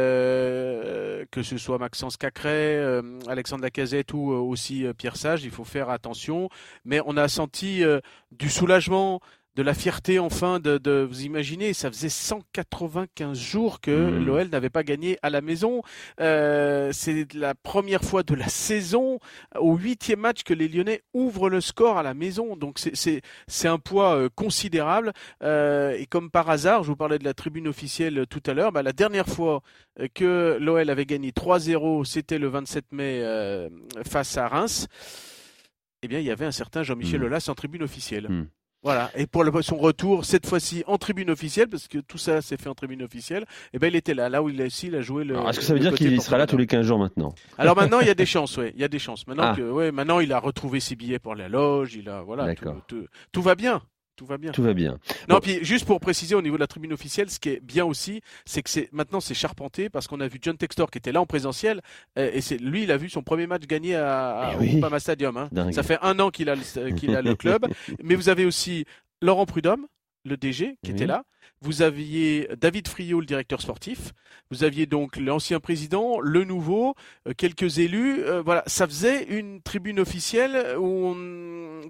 Euh, 0.09 1.25
que 1.31 1.43
ce 1.43 1.59
soit 1.59 1.79
Maxence 1.79 2.17
Cacré, 2.17 2.49
euh, 2.77 3.03
Alexandre 3.29 3.63
Lacazette 3.63 4.13
ou 4.13 4.33
euh, 4.33 4.37
aussi 4.37 4.85
Pierre 4.97 5.17
Sage, 5.17 5.45
il 5.45 5.51
faut 5.51 5.65
faire 5.65 5.91
attention. 5.91 6.49
Mais 6.85 7.01
on 7.07 7.17
a 7.17 7.29
senti 7.29 7.83
euh, 7.85 8.01
du 8.33 8.49
soulagement, 8.49 9.21
de 9.59 9.63
la 9.65 9.75
fierté 9.75 10.19
enfin. 10.21 10.61
De, 10.61 10.79
de 10.79 11.05
vous 11.09 11.23
imaginez, 11.25 11.73
ça 11.75 11.91
faisait 11.91 12.09
195 12.09 13.37
jours 13.37 13.81
que 13.81 13.91
Mhm. 13.91 14.25
l'OL 14.25 14.49
n'avait 14.49 14.71
pas 14.71 14.85
gagné 14.85 15.19
à 15.23 15.31
la 15.31 15.41
maison. 15.41 15.83
Euh, 16.21 16.91
c'est 16.93 17.35
la 17.35 17.55
première 17.57 18.03
fois 18.05 18.23
de 18.23 18.35
la 18.37 18.49
saison 18.49 19.19
au 19.59 19.77
huitième 19.77 20.21
match 20.21 20.45
que 20.45 20.55
les 20.55 20.69
Lyonnais 20.69 21.03
ouvrent 21.13 21.51
le 21.51 21.61
score 21.61 21.99
à 21.99 22.03
la 22.05 22.15
maison. 22.15 22.55
Donc 22.57 22.79
c'est 22.79 23.69
un 23.69 23.79
poids 23.79 24.15
euh, 24.17 24.29
considérable. 24.33 25.13
Euh, 25.43 25.91
et 25.99 26.07
comme 26.07 26.31
par 26.31 26.49
hasard, 26.49 26.85
je 26.85 26.89
vous 26.89 26.97
parlais 26.97 27.19
de 27.19 27.25
la 27.25 27.35
tribune 27.35 27.67
officielle 27.67 28.27
tout 28.31 28.43
à 28.47 28.55
l'heure, 28.55 28.71
bah, 28.71 28.83
la 28.85 28.93
dernière 28.93 29.27
fois 29.27 29.63
que 30.15 30.57
l'OL 30.61 30.89
avait 30.89 31.05
gagné 31.07 31.33
3-0, 31.33 32.05
c'était 32.05 32.39
le 32.39 32.47
27 32.47 32.93
mai 32.93 33.23
face 34.07 34.37
à 34.37 34.47
Reims. 34.47 34.87
Eh 36.03 36.07
bien, 36.07 36.21
il 36.21 36.25
y 36.27 36.31
avait 36.31 36.45
un 36.47 36.53
certain 36.53 36.85
Jean-Michel 36.85 37.21
Mm. 37.21 37.25
Aulas 37.25 37.47
en 37.49 37.55
tribune 37.57 37.83
officielle. 37.83 38.29
Mm. 38.29 38.47
Voilà. 38.83 39.11
Et 39.17 39.27
pour 39.27 39.45
son 39.63 39.77
retour, 39.77 40.25
cette 40.25 40.47
fois-ci 40.47 40.85
en 40.87 40.99
tribune 40.99 41.31
officielle, 41.31 41.69
parce 41.69 41.89
que 41.89 41.99
tout 41.99 42.17
ça 42.19 42.41
s'est 42.43 42.57
fait 42.57 42.69
en 42.69 42.75
tribune 42.75 43.03
officielle, 43.03 43.45
eh 43.73 43.79
ben, 43.79 43.89
il 43.89 43.97
était 43.97 44.15
là, 44.15 44.29
là 44.29 44.43
où 44.43 44.49
il 44.49 44.63
a, 44.63 44.67
aussi, 44.67 44.87
il 44.87 44.95
a 44.95 45.01
joué 45.01 45.25
le. 45.25 45.37
Est-ce 45.37 45.59
que 45.59 45.65
ça 45.65 45.75
veut 45.75 45.81
dire 45.81 45.95
qu'il 45.95 46.21
sera 46.23 46.39
là 46.39 46.47
tous 46.47 46.57
les 46.57 46.67
15 46.67 46.87
jours 46.87 46.99
maintenant 46.99 47.35
Alors 47.59 47.75
maintenant, 47.77 48.01
il 48.01 48.07
y 48.07 48.11
a 48.11 48.15
des 48.15 48.27
chances, 48.27 48.57
ouais. 48.57 48.73
Il 48.77 48.81
y 48.81 48.85
a 48.85 48.89
des 48.89 48.99
chances. 49.01 49.27
Maintenant 49.27 49.51
Ah. 49.53 49.57
que, 49.57 49.63
ouais, 49.63 49.91
maintenant, 49.91 50.21
il 50.21 50.33
a 50.33 50.39
retrouvé 50.39 50.79
ses 50.81 50.95
billets 50.95 51.19
pour 51.19 51.35
la 51.35 51.49
loge. 51.49 51.95
Il 51.97 52.09
a, 52.09 52.23
voilà. 52.23 52.55
Tout, 52.55 52.65
D'accord. 52.65 52.83
tout- 52.87 53.07
tout 53.33 53.43
va 53.43 53.55
bien. 53.57 53.83
Tout 54.19 54.27
va 54.27 54.37
bien. 54.37 54.51
Tout 54.51 54.63
va 54.65 54.75
bien. 54.75 54.99
Non, 55.29 55.37
Bon. 55.37 55.41
puis 55.41 55.59
juste 55.63 55.87
pour 55.87 56.01
préciser 56.01 56.35
au 56.35 56.43
niveau 56.43 56.57
de 56.57 56.61
la 56.61 56.67
tribune 56.67 56.93
officielle, 56.93 57.31
ce 57.31 57.39
qui 57.39 57.51
est 57.51 57.61
bien 57.65 57.85
aussi, 57.85 58.21
c'est 58.45 58.63
que 58.63 58.69
c'est 58.69 58.89
maintenant 58.93 59.21
c'est 59.21 59.33
charpenté 59.33 59.89
parce 59.89 60.09
qu'on 60.09 60.19
a 60.21 60.27
vu 60.27 60.39
John 60.43 60.57
Textor 60.57 60.91
qui 60.91 60.99
était 60.99 61.13
là 61.13 61.21
en 61.21 61.27
présentiel 61.27 61.81
euh, 62.19 62.29
et 62.35 62.41
c'est 62.41 62.59
lui, 62.59 62.83
il 62.83 62.91
a 62.91 62.97
vu 62.97 63.09
son 63.09 63.23
premier 63.23 63.47
match 63.47 63.63
gagné 63.67 63.95
à, 63.95 64.39
à 64.41 64.55
Eh 64.61 64.85
au 64.85 64.99
Stadium. 64.99 65.37
hein. 65.37 65.49
Ça 65.73 65.83
fait 65.85 65.99
un 66.03 66.19
an 66.19 66.31
qu'il 66.31 66.51
a 66.51 66.57
le, 66.57 66.91
qu'il 66.97 67.15
a 67.15 67.23
le 67.23 67.37
club, 67.37 67.67
mais 68.03 68.17
vous 68.17 68.29
avez 68.29 68.45
aussi 68.45 68.85
Laurent 69.23 69.47
Prudhomme, 69.47 69.87
le 70.25 70.37
DG, 70.37 70.77
qui 70.83 70.91
Oui. 70.91 70.97
était 70.97 71.07
là. 71.07 71.23
Vous 71.61 71.83
aviez 71.83 72.49
David 72.61 72.89
Friot, 72.89 73.21
le 73.21 73.27
directeur 73.27 73.61
sportif. 73.61 74.13
Vous 74.51 74.65
aviez 74.65 74.87
donc 74.87 75.17
l'ancien 75.17 75.61
président, 75.61 76.21
le 76.21 76.45
nouveau, 76.45 76.95
euh, 77.27 77.33
quelques 77.37 77.79
élus. 77.79 78.21
Euh, 78.25 78.41
voilà, 78.43 78.63
ça 78.67 78.87
faisait 78.87 79.25
une 79.25 79.61
tribune 79.61 80.01
officielle 80.01 80.77
où 80.79 80.87
on... 80.87 81.81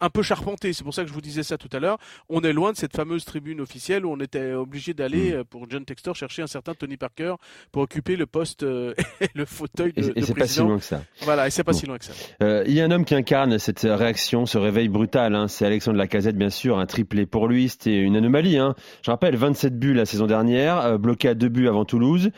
un 0.00 0.10
peu 0.10 0.22
charpentée. 0.22 0.72
C'est 0.72 0.84
pour 0.84 0.94
ça 0.94 1.02
que 1.02 1.08
je 1.08 1.12
vous 1.14 1.20
disais 1.20 1.42
ça 1.42 1.58
tout 1.58 1.68
à 1.72 1.78
l'heure. 1.80 1.98
On 2.28 2.40
est 2.42 2.52
loin 2.52 2.72
de 2.72 2.76
cette 2.76 2.94
fameuse 2.96 3.24
tribune 3.24 3.60
officielle 3.60 4.06
où 4.06 4.12
on 4.12 4.20
était 4.20 4.52
obligé 4.52 4.94
d'aller 4.94 5.32
Mm. 5.32 5.34
euh, 5.36 5.44
pour 5.44 5.68
John 5.68 5.84
Textor 5.84 6.14
chercher 6.14 6.42
un 6.42 6.46
certain 6.46 6.74
Tony 6.74 6.96
Parker 6.96 7.34
pour 7.72 7.82
occuper 7.82 8.16
le 8.16 8.26
poste 8.26 8.62
et 9.20 9.28
le 9.34 9.44
fauteuil 9.44 9.92
de, 9.92 10.02
Et, 10.02 10.06
et 10.18 10.20
de 10.20 10.26
c'est 10.26 10.34
pas 10.34 10.46
si 10.46 10.60
loin 10.60 10.78
que 10.78 10.84
ça. 10.84 11.02
Voilà, 11.22 11.46
et 11.46 11.50
c'est 11.50 11.64
pas 11.64 11.72
Bon. 11.72 11.78
si 11.78 11.86
loin 11.86 11.98
que 11.98 12.04
ça. 12.04 12.12
Euh, 12.42 12.64
il 12.66 12.74
y 12.74 12.80
a 12.80 12.84
un 12.84 12.90
homme 12.90 13.04
qui 13.04 13.14
incarne 13.14 13.58
cette 13.58 13.80
réaction, 13.82 14.46
ce 14.46 14.56
réveil 14.58 14.88
brutal. 14.88 15.34
hein. 15.34 15.48
C'est 15.48 15.66
Alexandre 15.66 15.98
Lacazette, 15.98 16.36
bien 16.36 16.50
sûr. 16.50 16.78
Un 16.78 16.86
triplé 16.86 17.26
pour 17.26 17.48
lui, 17.48 17.68
c'était 17.68 17.98
une 18.00 18.16
anomalie. 18.16 18.56
Hein. 18.58 18.74
Je 19.02 19.10
rappelle, 19.16 19.36
27 19.36 19.78
buts 19.78 19.94
la 19.94 20.04
saison 20.06 20.26
dernière, 20.26 20.78
euh, 20.84 20.98
bloqué 20.98 21.28
à 21.28 21.34
deux 21.34 21.48
buts 21.48 21.68
avant 21.68 21.84
Toulouse. 21.84 22.30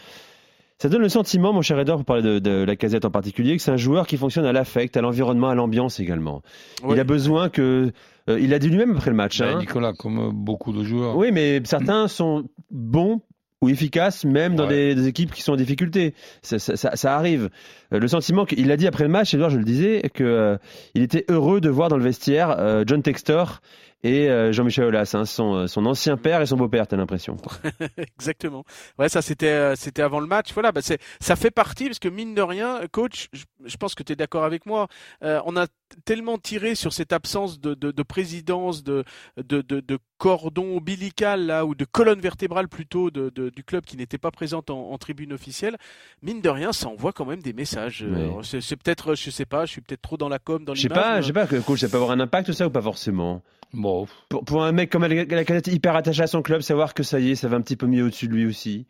Ça 0.81 0.89
donne 0.89 1.03
le 1.03 1.09
sentiment, 1.09 1.53
mon 1.53 1.61
cher 1.61 1.77
Edouard, 1.81 1.99
pour 1.99 2.05
parler 2.07 2.23
de, 2.23 2.39
de 2.39 2.63
Lacazette 2.65 3.05
en 3.05 3.11
particulier, 3.11 3.57
que 3.57 3.63
c'est 3.63 3.73
un 3.73 3.77
joueur 3.77 4.07
qui 4.07 4.17
fonctionne 4.17 4.45
à 4.47 4.53
l'affect, 4.53 4.97
à 4.97 5.01
l'environnement, 5.01 5.49
à 5.49 5.55
l'ambiance 5.57 5.99
également. 5.99 6.43
Il 6.89 7.01
a 7.01 7.05
besoin 7.05 7.49
que... 7.49 7.91
euh, 8.31 8.39
il 8.41 8.55
a 8.55 8.61
dit 8.61 8.69
lui-même 8.69 8.97
après 8.97 9.11
le 9.11 9.17
match. 9.17 9.41
Ben, 9.41 9.57
hein. 9.57 9.59
Nicolas, 9.59 9.93
comme 9.93 10.31
beaucoup 10.33 10.73
de 10.73 10.85
joueurs. 10.85 11.17
Oui, 11.17 11.33
mais 11.33 11.61
certains 11.65 12.07
sont 12.07 12.45
bons 12.71 13.23
ou 13.61 13.69
efficaces 13.69 14.25
même 14.25 14.55
dans 14.55 14.69
des, 14.69 14.95
des 14.95 15.09
équipes 15.09 15.33
qui 15.33 15.43
sont 15.43 15.55
en 15.55 15.57
difficulté. 15.57 16.15
Ça, 16.43 16.61
ça- 16.61 16.77
ça- 16.77 16.95
ça 16.95 17.17
arrive. 17.17 17.51
Euh, 17.93 17.99
Le 17.99 18.07
sentiment 18.07 18.45
qu'il 18.45 18.71
a 18.71 18.77
dit 18.77 18.87
après 18.87 19.03
le 19.03 19.11
match, 19.11 19.35
Edouard, 19.35 19.51
je 19.51 19.59
le 19.59 19.65
disais, 19.65 20.09
que 20.15 20.23
euh, 20.23 20.57
il 20.95 21.03
était 21.03 21.25
heureux 21.29 21.61
de 21.61 21.69
voir 21.71 21.89
dans 21.89 21.97
le 21.97 22.05
vestiaire 22.05 22.85
John 22.87 23.03
Textor 23.03 23.63
et 24.05 24.29
euh, 24.31 24.53
Jean-Michel 24.53 24.85
Aulas, 24.85 25.11
hein, 25.15 25.25
son, 25.25 25.55
euh, 25.55 25.67
son 25.67 25.85
ancien 25.87 26.17
père 26.17 26.41
et 26.41 26.47
son 26.47 26.57
beau-père, 26.57 26.87
t'as 26.87 26.97
l'impression. 26.97 27.37
Exactement. 27.97 28.65
Ouais, 28.99 29.09
ça 29.09 29.23
c'était 29.23 29.47
euh, 29.49 29.75
c'était 29.77 30.03
avant 30.03 30.21
le 30.21 30.27
match. 30.27 30.53
Voilà, 30.55 30.73
bah, 30.73 30.81
c'est 30.83 31.01
ça 31.21 31.37
fait 31.37 31.51
partie 31.51 31.87
parce 31.87 31.99
que 31.99 32.09
mine 32.09 32.35
de 32.35 32.43
rien, 32.43 32.81
coach, 32.93 33.29
je, 33.33 33.45
je 33.65 33.77
pense 33.77 33.95
que 33.95 34.03
tu 34.03 34.13
es 34.13 34.17
d'accord 34.17 34.45
avec 34.45 34.67
moi. 34.67 34.89
euh, 35.23 35.41
on 35.47 35.57
a 35.57 35.67
tellement 36.05 36.39
tiré 36.39 36.75
sur 36.75 36.93
cette 36.93 37.13
absence 37.13 37.61
de, 37.61 37.75
de, 37.75 37.91
de 37.91 38.03
présidence, 38.03 38.83
de, 38.85 39.05
de, 39.37 39.63
de, 39.63 39.81
de 39.81 39.99
cordon 40.19 40.77
ombilical 40.77 41.47
là 41.47 41.65
ou 41.67 41.75
de 41.75 41.85
colonne 41.85 42.21
vertébrale 42.21 42.69
plutôt 42.69 43.11
de, 43.11 43.31
de- 43.31 43.51
du 43.51 43.65
club 43.65 43.85
qui 43.85 43.97
n'était 43.97 44.19
pas 44.19 44.31
présente 44.31 44.71
en, 44.71 44.91
en 44.91 44.99
tribune 44.99 45.33
officielle. 45.33 45.77
Mine 46.23 46.41
de 46.41 46.49
rien, 46.49 46.73
ça 46.73 46.89
envoie 46.89 47.13
quand 47.13 47.25
même 47.25 47.43
des 47.43 47.53
messages. 47.53 48.03
Euh, 48.03 48.31
Oui. 48.31 48.45
C'est 48.45 48.61
c'est 48.61 48.77
peut-être, 48.77 49.15
je 49.15 49.31
sais 49.31 49.47
pas, 49.47 49.65
je 49.67 49.73
suis 49.73 49.81
peut-être 49.81 50.03
trop 50.03 50.17
dans 50.17 50.29
la 50.29 50.39
com, 50.39 50.65
dans 50.65 50.75
Je 50.75 50.83
sais 50.83 50.89
l'image. 50.89 51.03
pas, 51.03 51.15
mais- 51.17 51.23
je 51.23 51.27
sais 51.29 51.33
pas, 51.33 51.47
que 51.47 51.57
coach, 51.57 51.81
ça 51.81 51.89
peut 51.89 51.97
avoir 51.97 52.11
un 52.13 52.21
impact 52.21 52.53
ça 52.53 52.67
ou 52.67 52.71
pas 52.71 52.83
forcément? 52.83 53.43
Bon, 53.73 54.07
Pour, 54.31 54.45
pour 54.45 54.65
un 54.65 54.73
mec 54.73 54.91
comme 54.91 55.05
Lacazette 55.05 55.67
hyper 55.69 55.95
attaché 55.95 56.23
à 56.23 56.27
son 56.27 56.41
club, 56.43 56.63
savoir 56.63 56.95
que 56.95 57.03
ça 57.03 57.21
y 57.21 57.31
est, 57.33 57.35
ça 57.35 57.49
va 57.49 57.57
un 57.57 57.61
petit 57.61 57.77
peu 57.77 57.87
mieux 57.87 58.03
au-dessus 58.05 58.27
de 58.29 58.33
lui 58.33 58.47
aussi. 58.47 58.87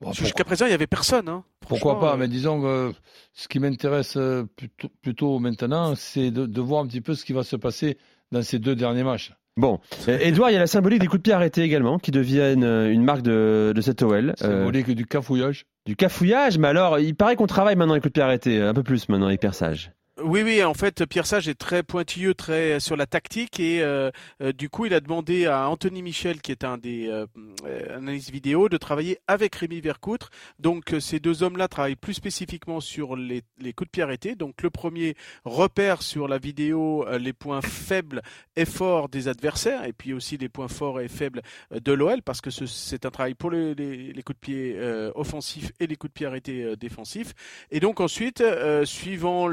Bon, 0.00 0.12
Jusqu'à 0.12 0.28
pourquoi, 0.28 0.44
présent, 0.44 0.66
il 0.66 0.70
y 0.70 0.74
avait 0.74 0.86
personne. 0.86 1.28
Hein. 1.28 1.44
pourquoi 1.60 1.98
pas 2.00 2.14
euh, 2.14 2.16
Mais 2.16 2.28
disons 2.28 2.60
que 2.60 2.92
ce 3.34 3.48
qui 3.48 3.58
m'intéresse 3.58 4.16
euh, 4.16 4.44
plutôt, 4.56 4.88
plutôt 5.02 5.38
maintenant, 5.38 5.94
c'est 5.96 6.30
de, 6.30 6.46
de 6.46 6.60
voir 6.60 6.82
un 6.82 6.86
petit 6.86 7.00
peu 7.00 7.14
ce 7.14 7.24
qui 7.24 7.32
va 7.32 7.42
se 7.42 7.56
passer 7.56 7.98
dans 8.32 8.42
ces 8.42 8.58
deux 8.58 8.74
derniers 8.74 9.04
matchs. 9.04 9.32
Bon, 9.56 9.80
Edouard, 10.06 10.50
il 10.50 10.52
y 10.52 10.56
a 10.56 10.60
la 10.60 10.68
symbolique 10.68 11.00
des 11.00 11.08
coups 11.08 11.18
de 11.18 11.22
pied 11.24 11.32
arrêtés 11.32 11.62
également, 11.62 11.98
qui 11.98 12.12
deviennent 12.12 12.62
euh, 12.62 12.92
une 12.92 13.02
marque 13.02 13.22
de, 13.22 13.72
de 13.74 13.80
cette 13.80 14.00
OL. 14.02 14.34
C'est 14.36 14.44
Euh, 14.46 14.62
volé 14.64 14.84
que 14.84 14.92
du 14.92 15.04
cafouillage. 15.04 15.66
du 15.84 15.96
cafouillage, 15.96 16.58
mais 16.58 16.68
alors, 16.68 17.00
il 17.00 17.16
paraît 17.16 17.34
qu'on 17.34 17.48
travaille 17.48 17.74
maintenant 17.74 17.94
les 17.94 18.00
coups 18.00 18.10
de 18.12 18.14
pied 18.14 18.22
arrêtés, 18.22 18.60
un 18.62 18.72
peu 18.72 18.84
plus 18.84 19.08
maintenant, 19.08 19.30
hyper 19.30 19.54
sage. 19.54 19.90
Oui, 20.24 20.42
oui, 20.42 20.64
en 20.64 20.74
fait, 20.74 21.06
Pierre 21.06 21.26
Sage 21.26 21.46
est 21.46 21.54
très 21.54 21.84
pointilleux, 21.84 22.34
très 22.34 22.80
sur 22.80 22.96
la 22.96 23.06
tactique 23.06 23.60
et 23.60 23.82
euh, 23.82 24.10
euh, 24.42 24.52
du 24.52 24.68
coup, 24.68 24.84
il 24.84 24.92
a 24.92 24.98
demandé 24.98 25.46
à 25.46 25.68
Anthony 25.68 26.02
Michel, 26.02 26.40
qui 26.40 26.50
est 26.50 26.64
un 26.64 26.76
des 26.76 27.06
euh, 27.06 27.26
analyse 27.96 28.32
vidéo, 28.32 28.68
de 28.68 28.76
travailler 28.78 29.18
avec 29.28 29.54
Rémi 29.54 29.80
Vercoutre. 29.80 30.30
Donc 30.58 30.96
ces 30.98 31.20
deux 31.20 31.44
hommes-là 31.44 31.68
travaillent 31.68 31.94
plus 31.94 32.14
spécifiquement 32.14 32.80
sur 32.80 33.14
les, 33.14 33.42
les, 33.60 33.72
coups 33.72 33.88
de 33.88 33.92
pied 33.92 34.02
arrêtés. 34.02 34.34
Donc 34.34 34.62
le 34.62 34.70
premier 34.70 35.14
repère 35.44 36.02
sur 36.02 36.26
la 36.26 36.38
vidéo 36.38 37.06
les 37.18 37.32
points 37.32 37.62
faibles 37.62 38.22
et 38.56 38.64
forts 38.64 39.08
des 39.08 39.28
adversaires 39.28 39.84
et 39.84 39.92
puis 39.92 40.14
aussi 40.14 40.36
les 40.36 40.48
points 40.48 40.68
forts 40.68 41.00
et 41.00 41.08
faibles 41.08 41.42
de 41.70 41.92
l'OL 41.92 42.22
parce 42.22 42.40
que 42.40 42.50
c'est 42.50 43.06
un 43.06 43.10
travail 43.10 43.34
pour 43.34 43.52
les, 43.52 43.74
les, 43.74 44.12
les 44.12 44.22
coups 44.22 44.36
de 44.36 44.40
pied 44.40 44.80
offensifs 45.14 45.70
et 45.78 45.86
les 45.86 45.94
coups 45.94 46.10
de 46.12 46.14
pied 46.14 46.26
arrêtés 46.26 46.76
défensifs. 46.76 47.34
Et 47.70 47.78
donc 47.78 48.00
ensuite, 48.00 48.42
suivant 48.84 49.46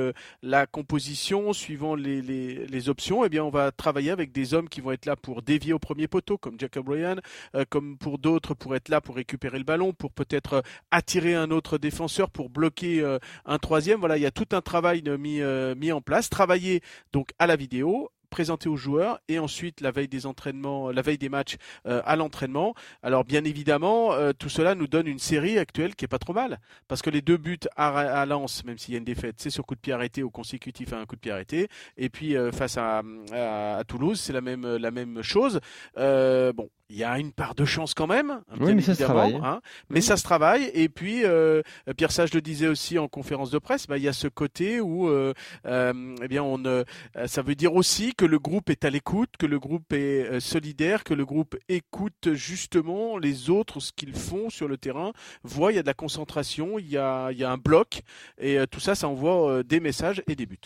le, 0.00 0.12
la 0.42 0.66
composition, 0.66 1.52
suivant 1.52 1.94
les, 1.94 2.88
options, 2.88 3.24
eh 3.24 3.28
bien 3.28 3.44
on 3.44 3.50
va 3.50 3.72
travailler 3.72 4.10
avec 4.10 4.32
des 4.32 4.54
hommes 4.54 4.68
qui 4.68 4.80
vont 4.80 4.92
être 4.92 5.06
là 5.06 5.16
pour 5.16 5.42
dévier 5.42 5.72
au 5.72 5.78
premier 5.78 6.08
poteau, 6.08 6.38
comme 6.38 6.58
Jacob 6.58 6.88
Ryan, 6.88 7.16
euh, 7.54 7.64
comme 7.68 7.98
pour 7.98 8.18
d'autres 8.18 8.54
pour 8.54 8.74
être 8.74 8.88
là 8.88 9.00
pour 9.00 9.16
récupérer 9.16 9.58
le 9.58 9.64
ballon, 9.64 9.92
pour 9.92 10.12
peut-être 10.12 10.54
euh, 10.54 10.62
attirer 10.90 11.34
un 11.34 11.50
autre 11.50 11.78
défenseur, 11.78 12.30
pour 12.30 12.48
bloquer 12.48 13.00
euh, 13.00 13.18
un 13.44 13.58
troisième. 13.58 14.00
Voilà, 14.00 14.16
il 14.16 14.22
y 14.22 14.26
a 14.26 14.30
tout 14.30 14.48
un 14.52 14.62
travail 14.62 15.02
mis, 15.18 15.40
mis 15.76 15.92
en 15.92 16.00
place. 16.00 16.30
Travailler 16.30 16.80
donc 17.12 17.30
à 17.38 17.46
la 17.46 17.56
vidéo, 17.56 18.10
présenté 18.30 18.68
aux 18.68 18.76
joueurs 18.76 19.20
et 19.28 19.38
ensuite 19.38 19.80
la 19.80 19.90
veille 19.90 20.08
des 20.08 20.26
entraînements, 20.26 20.90
la 20.90 21.02
veille 21.02 21.18
des 21.18 21.28
matchs 21.28 21.56
euh, 21.86 22.00
à 22.04 22.16
l'entraînement. 22.16 22.74
Alors 23.02 23.24
bien 23.24 23.44
évidemment, 23.44 24.12
euh, 24.12 24.32
tout 24.32 24.48
cela 24.48 24.74
nous 24.74 24.86
donne 24.86 25.06
une 25.06 25.18
série 25.18 25.58
actuelle 25.58 25.94
qui 25.94 26.04
est 26.04 26.08
pas 26.08 26.18
trop 26.18 26.32
mal 26.32 26.58
parce 26.88 27.02
que 27.02 27.10
les 27.10 27.20
deux 27.20 27.36
buts 27.36 27.58
à, 27.76 27.88
à 27.98 28.26
Lens, 28.26 28.64
même 28.64 28.78
s'il 28.78 28.94
y 28.94 28.96
a 28.96 28.98
une 28.98 29.04
défaite, 29.04 29.36
c'est 29.38 29.50
sur 29.50 29.66
coup 29.66 29.74
de 29.74 29.80
pied 29.80 29.92
arrêté 29.92 30.22
ou 30.22 30.30
consécutif 30.30 30.92
à 30.92 30.98
un 30.98 31.06
coup 31.06 31.16
de 31.16 31.20
pied 31.20 31.32
arrêté. 31.32 31.68
Et 31.96 32.08
puis 32.08 32.36
euh, 32.36 32.52
face 32.52 32.78
à, 32.78 33.02
à, 33.32 33.82
Toulouse, 33.86 34.20
c'est 34.20 34.32
la 34.32 34.40
même 34.40 34.76
la 34.76 34.90
même 34.90 35.22
chose. 35.22 35.60
bon, 35.96 36.70
il 36.90 36.96
y 36.96 37.04
a 37.04 37.18
une 37.18 37.32
part 37.32 37.54
de 37.54 37.64
chance 37.64 37.94
quand 37.94 38.08
même, 38.08 38.40
oui, 38.58 38.74
mais 38.74 38.82
ça 38.82 38.94
se 38.94 39.04
travaille. 39.04 39.38
Hein, 39.42 39.60
mais 39.90 40.00
ça 40.00 40.16
se 40.16 40.24
travaille. 40.24 40.70
Et 40.74 40.88
puis, 40.88 41.24
euh, 41.24 41.62
Pierre 41.96 42.10
Sage 42.10 42.34
le 42.34 42.40
disait 42.40 42.66
aussi 42.66 42.98
en 42.98 43.06
conférence 43.06 43.50
de 43.50 43.58
presse, 43.58 43.86
bah, 43.86 43.96
il 43.96 44.02
y 44.02 44.08
a 44.08 44.12
ce 44.12 44.26
côté 44.26 44.80
où, 44.80 45.08
euh, 45.08 45.32
euh, 45.66 46.16
eh 46.20 46.28
bien, 46.28 46.42
on, 46.42 46.64
euh, 46.64 46.84
ça 47.26 47.42
veut 47.42 47.54
dire 47.54 47.74
aussi 47.74 48.12
que 48.20 48.26
le 48.26 48.38
groupe 48.38 48.68
est 48.68 48.84
à 48.84 48.90
l'écoute, 48.90 49.30
que 49.38 49.46
le 49.46 49.58
groupe 49.58 49.94
est 49.94 50.26
euh, 50.26 50.40
solidaire, 50.40 51.04
que 51.04 51.14
le 51.14 51.24
groupe 51.24 51.56
écoute 51.70 52.34
justement 52.34 53.16
les 53.16 53.48
autres, 53.48 53.80
ce 53.80 53.92
qu'ils 53.92 54.14
font 54.14 54.50
sur 54.50 54.68
le 54.68 54.76
terrain, 54.76 55.12
voit 55.42 55.72
il 55.72 55.76
y 55.76 55.78
a 55.78 55.82
de 55.82 55.86
la 55.86 55.94
concentration, 55.94 56.78
il 56.78 56.90
y 56.90 56.98
a, 56.98 57.28
un 57.28 57.56
bloc, 57.56 58.02
et 58.38 58.58
tout 58.70 58.78
ça, 58.80 58.94
ça 58.94 59.08
envoie 59.08 59.62
des 59.62 59.80
messages 59.80 60.22
et 60.28 60.36
des 60.36 60.44
buts. 60.44 60.58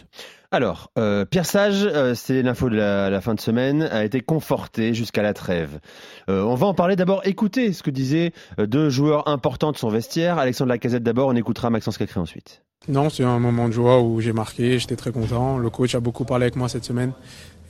Alors, 0.54 0.92
euh, 0.99 1.25
Pierre 1.25 1.46
Sage, 1.46 1.84
euh, 1.84 2.14
c'est 2.14 2.40
l'info 2.40 2.70
de 2.70 2.76
la, 2.76 3.20
fin 3.20 3.34
de 3.34 3.40
semaine, 3.40 3.82
a 3.82 4.04
été 4.04 4.20
conforté 4.20 4.94
jusqu'à 4.94 5.20
la 5.20 5.34
trêve. 5.34 5.80
Euh, 6.28 6.42
on 6.42 6.54
va 6.54 6.68
en 6.68 6.75
parler 6.75 6.94
d'abord. 6.94 7.23
Écoutez 7.25 7.73
ce 7.73 7.82
que 7.82 7.90
disaient 7.90 8.32
euh, 8.61 8.66
deux 8.66 8.88
joueurs 8.88 9.26
importants 9.26 9.73
de 9.73 9.76
son 9.76 9.88
vestiaire. 9.88 10.38
Alexandre 10.38 10.68
Lacazette 10.68 11.02
d'abord, 11.02 11.26
on 11.26 11.34
écoutera 11.34 11.70
Maxence 11.70 11.99
Cacré 11.99 12.20
ensuite. 12.20 12.63
Non, 12.88 13.09
c'est 13.09 13.25
un 13.25 13.38
moment 13.38 13.69
de 13.69 13.73
joie 13.73 14.03
où 14.03 14.21
j'ai 14.21 14.33
marqué, 14.33 14.79
j'étais 14.79 14.97
très 14.97 15.11
content. 15.11 15.59
Le 15.59 15.71
coach 15.71 15.95
a 15.95 16.00
beaucoup 16.00 16.25
parlé 16.25 16.45
avec 16.45 16.57
moi 16.57 16.69
cette 16.69 16.85
semaine. 16.85 17.12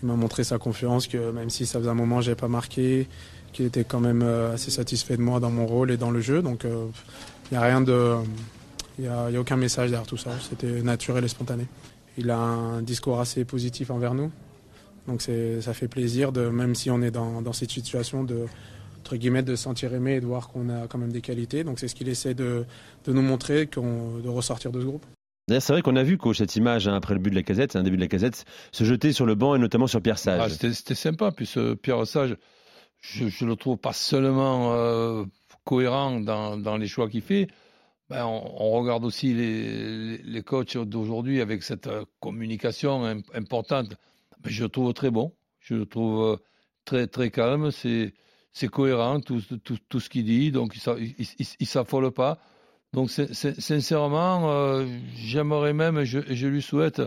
Il 0.03 0.09
m'a 0.09 0.17
montré 0.17 0.45
sa 0.45 0.59
confiance, 0.59 1.07
que 1.07 1.31
même 1.31 1.51
si 1.51 1.67
ça 1.67 1.79
faisait 1.79 1.91
un 1.91 1.95
moment 1.95 2.19
que 2.19 2.25
n'avais 2.25 2.35
pas 2.35 2.49
marqué, 2.49 3.09
qu'il 3.53 3.67
était 3.67 3.85
quand 3.85 4.01
même 4.01 4.23
assez 4.53 4.71
satisfait 4.71 5.17
de 5.17 5.23
moi 5.23 5.39
dans 5.39 5.51
mon 5.51 5.67
rôle 5.67 5.93
et 5.93 5.97
dans 5.97 6.11
le 6.11 6.21
jeu. 6.21 6.43
Donc, 6.43 6.65
il 6.65 7.53
n'y 7.53 7.57
a 7.57 7.61
rien 7.61 7.81
de... 7.81 8.17
Il 8.99 9.05
n'y 9.05 9.37
a, 9.37 9.41
aucun 9.41 9.57
message 9.57 9.91
derrière 9.91 10.07
tout 10.07 10.17
ça. 10.17 10.31
C'était 10.49 10.83
naturel 10.83 11.25
et 11.25 11.29
spontané 11.29 11.67
il 12.17 12.31
a 12.31 12.39
un 12.39 12.83
discours 12.83 13.21
assez 13.21 13.45
positif 13.45 13.91
envers 13.91 14.15
nous. 14.15 14.31
Donc 15.07 15.23
ça 15.23 15.75
fait 15.75 15.89
plaisir, 15.89 16.33
de, 16.33 16.49
même 16.49 16.75
si 16.75 16.91
on 16.91 17.03
est 17.03 17.11
dans 17.11 17.53
cette 17.53 17.71
situation, 17.71 18.25
de, 18.25 18.47
entre 19.05 19.17
guillemets, 19.17 19.43
de 19.43 19.55
se 19.55 19.65
sentir 19.65 19.93
aimé 19.93 20.15
et 20.15 20.21
de 20.21 20.25
voir 20.25 20.49
qu'on 20.49 20.71
a 20.71 20.89
quand 20.89 20.97
même 20.97 21.13
des 21.13 21.21
qualités. 21.21 21.63
Donc 21.63 21.79
c'est 21.79 21.89
ce 21.89 21.95
qu'il 21.95 22.09
essaie 22.09 22.33
de, 22.33 22.65
de, 23.05 23.13
nous 23.13 23.21
montrer, 23.21 23.67
de 23.67 24.29
ressortir 24.29 24.73
de 24.73 24.81
ce 24.81 24.87
groupe. 24.87 25.05
C'est 25.47 25.75
vrai 25.75 25.83
qu'on 25.83 25.97
a 25.97 26.03
vu, 26.03 26.17
coach, 26.17 26.39
cette 26.39 26.57
image 26.57 26.89
hein, 26.89 26.95
après 26.95 27.13
le 27.13 27.21
but 27.21 27.29
de 27.29 27.35
la 27.35 27.43
casette, 27.43 27.77
un 27.77 27.83
début 27.83 27.97
de 27.97 28.01
la 28.01 28.09
casette, 28.09 28.47
se 28.73 28.85
jeter 28.85 29.13
sur 29.13 29.27
le 29.27 29.35
banc 29.35 29.55
et 29.55 29.59
notamment 29.59 29.87
sur 29.87 30.01
Pierre 30.01 30.19
Sage. 30.19 30.41
Ah, 30.43 30.49
C'était 30.49 30.95
sympa, 30.95 31.33
puis 31.33 31.45
ce 31.45 31.75
Pierre 31.75 32.07
Sage, 32.07 32.39
je, 33.03 33.29
je 33.29 33.45
le 33.45 33.57
trouve 33.57 33.77
pas 33.77 33.93
seulement 33.93 34.73
euh, 34.73 35.25
cohérent 35.65 36.19
dans, 36.21 36.57
dans, 36.57 36.79
les 36.79 36.87
choix 36.87 37.11
qu'il 37.11 37.21
fait, 37.21 37.49
ben, 38.09 38.25
on, 38.25 38.71
regarde 38.71 39.05
aussi 39.05 39.35
les, 39.35 40.17
les 40.17 40.43
coachs 40.43 40.79
d'aujourd'hui 40.79 41.43
avec 41.43 41.63
cette 41.63 41.89
euh, 41.89 42.07
communication 42.21 43.05
importante. 43.35 43.91
Ben, 44.41 44.51
je 44.51 44.63
le 44.63 44.71
trouve 44.71 44.95
très 44.95 45.11
bon. 45.11 45.35
Je 45.61 45.75
le 45.75 45.85
trouve 45.85 46.25
euh, 46.25 46.37
très, 46.87 47.07
très 47.07 47.31
calme. 47.31 47.71
C'est, 47.71 48.15
c'est 48.55 48.69
cohérent, 48.69 49.21
tout, 49.21 49.41
ce 49.41 50.09
qu'il 50.09 50.25
dit. 50.25 50.53
Donc, 50.53 50.77
il 50.77 51.27
ne 51.61 51.67
s'affole 51.67 52.11
pas. 52.13 52.39
Donc, 52.95 53.11
sincèrement, 53.11 54.53
euh, 54.53 54.87
j'aimerais 55.17 55.73
même, 55.73 56.05
je, 56.05 56.21
je 56.31 56.47
lui 56.47 56.63
souhaite 56.63 57.03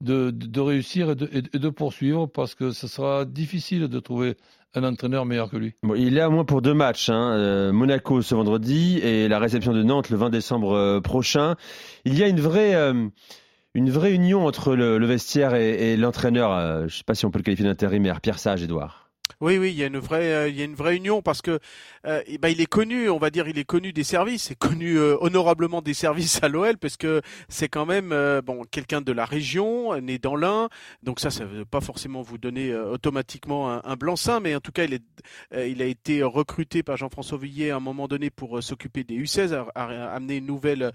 de, 0.00 0.60
réussir 0.60 1.10
et 1.10 1.14
de, 1.14 1.68
poursuivre 1.68 2.26
parce 2.26 2.54
que 2.54 2.70
ce 2.70 2.88
sera 2.88 3.26
difficile 3.26 3.88
de 3.88 4.00
trouver 4.00 4.38
un 4.74 4.82
entraîneur 4.84 5.26
meilleur 5.26 5.50
que 5.50 5.58
lui. 5.58 5.74
Il 5.94 6.16
est 6.16 6.22
à 6.22 6.30
moins 6.30 6.46
pour 6.46 6.62
deux 6.62 6.72
matchs, 6.72 7.10
hein. 7.10 7.32
euh, 7.32 7.72
Monaco 7.72 8.22
ce 8.22 8.34
vendredi 8.34 8.98
et 8.98 9.28
la 9.28 9.38
réception 9.38 9.74
de 9.74 9.82
Nantes 9.82 10.08
le 10.08 10.16
20 10.16 10.30
décembre 10.30 10.72
euh, 10.72 11.00
prochain. 11.02 11.56
Il 12.06 12.18
y 12.18 12.22
a 12.22 12.28
une 12.28 12.40
vraie, 12.40 12.74
une 13.74 13.90
vraie 13.90 14.14
union 14.14 14.46
entre 14.46 14.74
le, 14.74 15.04
vestiaire 15.04 15.54
et, 15.54 15.92
et 15.92 15.96
l'entraîneur. 15.98 16.80
je 16.80 16.84
ne 16.84 16.88
sais 16.88 17.04
pas 17.04 17.14
si 17.14 17.26
on 17.26 17.30
peut 17.30 17.40
le 17.40 17.44
qualifier 17.44 17.66
d'intérimaire. 17.66 18.22
Pierre 18.22 18.38
Sage, 18.38 18.62
Edouard. 18.62 19.07
Oui, 19.40 19.56
oui, 19.58 19.70
il 19.70 19.76
y 19.76 19.84
a 19.84 19.86
une 19.86 19.98
vraie, 19.98 20.32
euh, 20.32 20.48
il 20.48 20.56
y 20.56 20.62
a 20.62 20.64
une 20.64 20.74
vraie 20.74 20.96
union 20.96 21.22
parce 21.22 21.42
que 21.42 21.60
euh, 22.06 22.22
bah, 22.40 22.50
il 22.50 22.60
est 22.60 22.66
connu, 22.66 23.08
on 23.08 23.18
va 23.18 23.30
dire, 23.30 23.46
il 23.48 23.58
est 23.58 23.64
connu 23.64 23.92
des 23.92 24.04
services, 24.04 24.50
est 24.50 24.58
connu 24.58 24.98
euh, 24.98 25.16
honorablement 25.20 25.80
des 25.80 25.94
services 25.94 26.42
à 26.42 26.48
l'OL 26.48 26.76
parce 26.76 26.96
que 26.96 27.22
c'est 27.48 27.68
quand 27.68 27.86
même 27.86 28.08
bon 28.44 28.64
quelqu'un 28.70 29.00
de 29.00 29.12
la 29.12 29.24
région, 29.24 29.98
né 30.00 30.18
dans 30.18 30.34
l'Ain, 30.34 30.68
donc 31.02 31.20
ça, 31.20 31.30
ça 31.30 31.44
veut 31.44 31.64
pas 31.64 31.80
forcément 31.80 32.22
vous 32.22 32.38
donner 32.38 32.74
automatiquement 32.74 33.84
un, 33.84 33.96
blanc-seing, 33.96 34.40
mais 34.40 34.54
en 34.54 34.60
tout 34.60 34.72
cas, 34.72 34.84
il 34.84 34.98
il 35.54 35.82
a 35.82 35.84
été 35.84 36.22
recruté 36.22 36.82
par 36.82 36.96
Jean-François 36.96 37.38
Villiers 37.38 37.70
à 37.70 37.76
un 37.76 37.80
moment 37.80 38.08
donné 38.08 38.30
pour 38.30 38.62
s'occuper 38.62 39.04
des 39.04 39.16
U16, 39.16 39.54
à, 39.54 39.66
à, 39.74 40.14
amener 40.14 40.36
une 40.36 40.46
nouvelle 40.46 40.92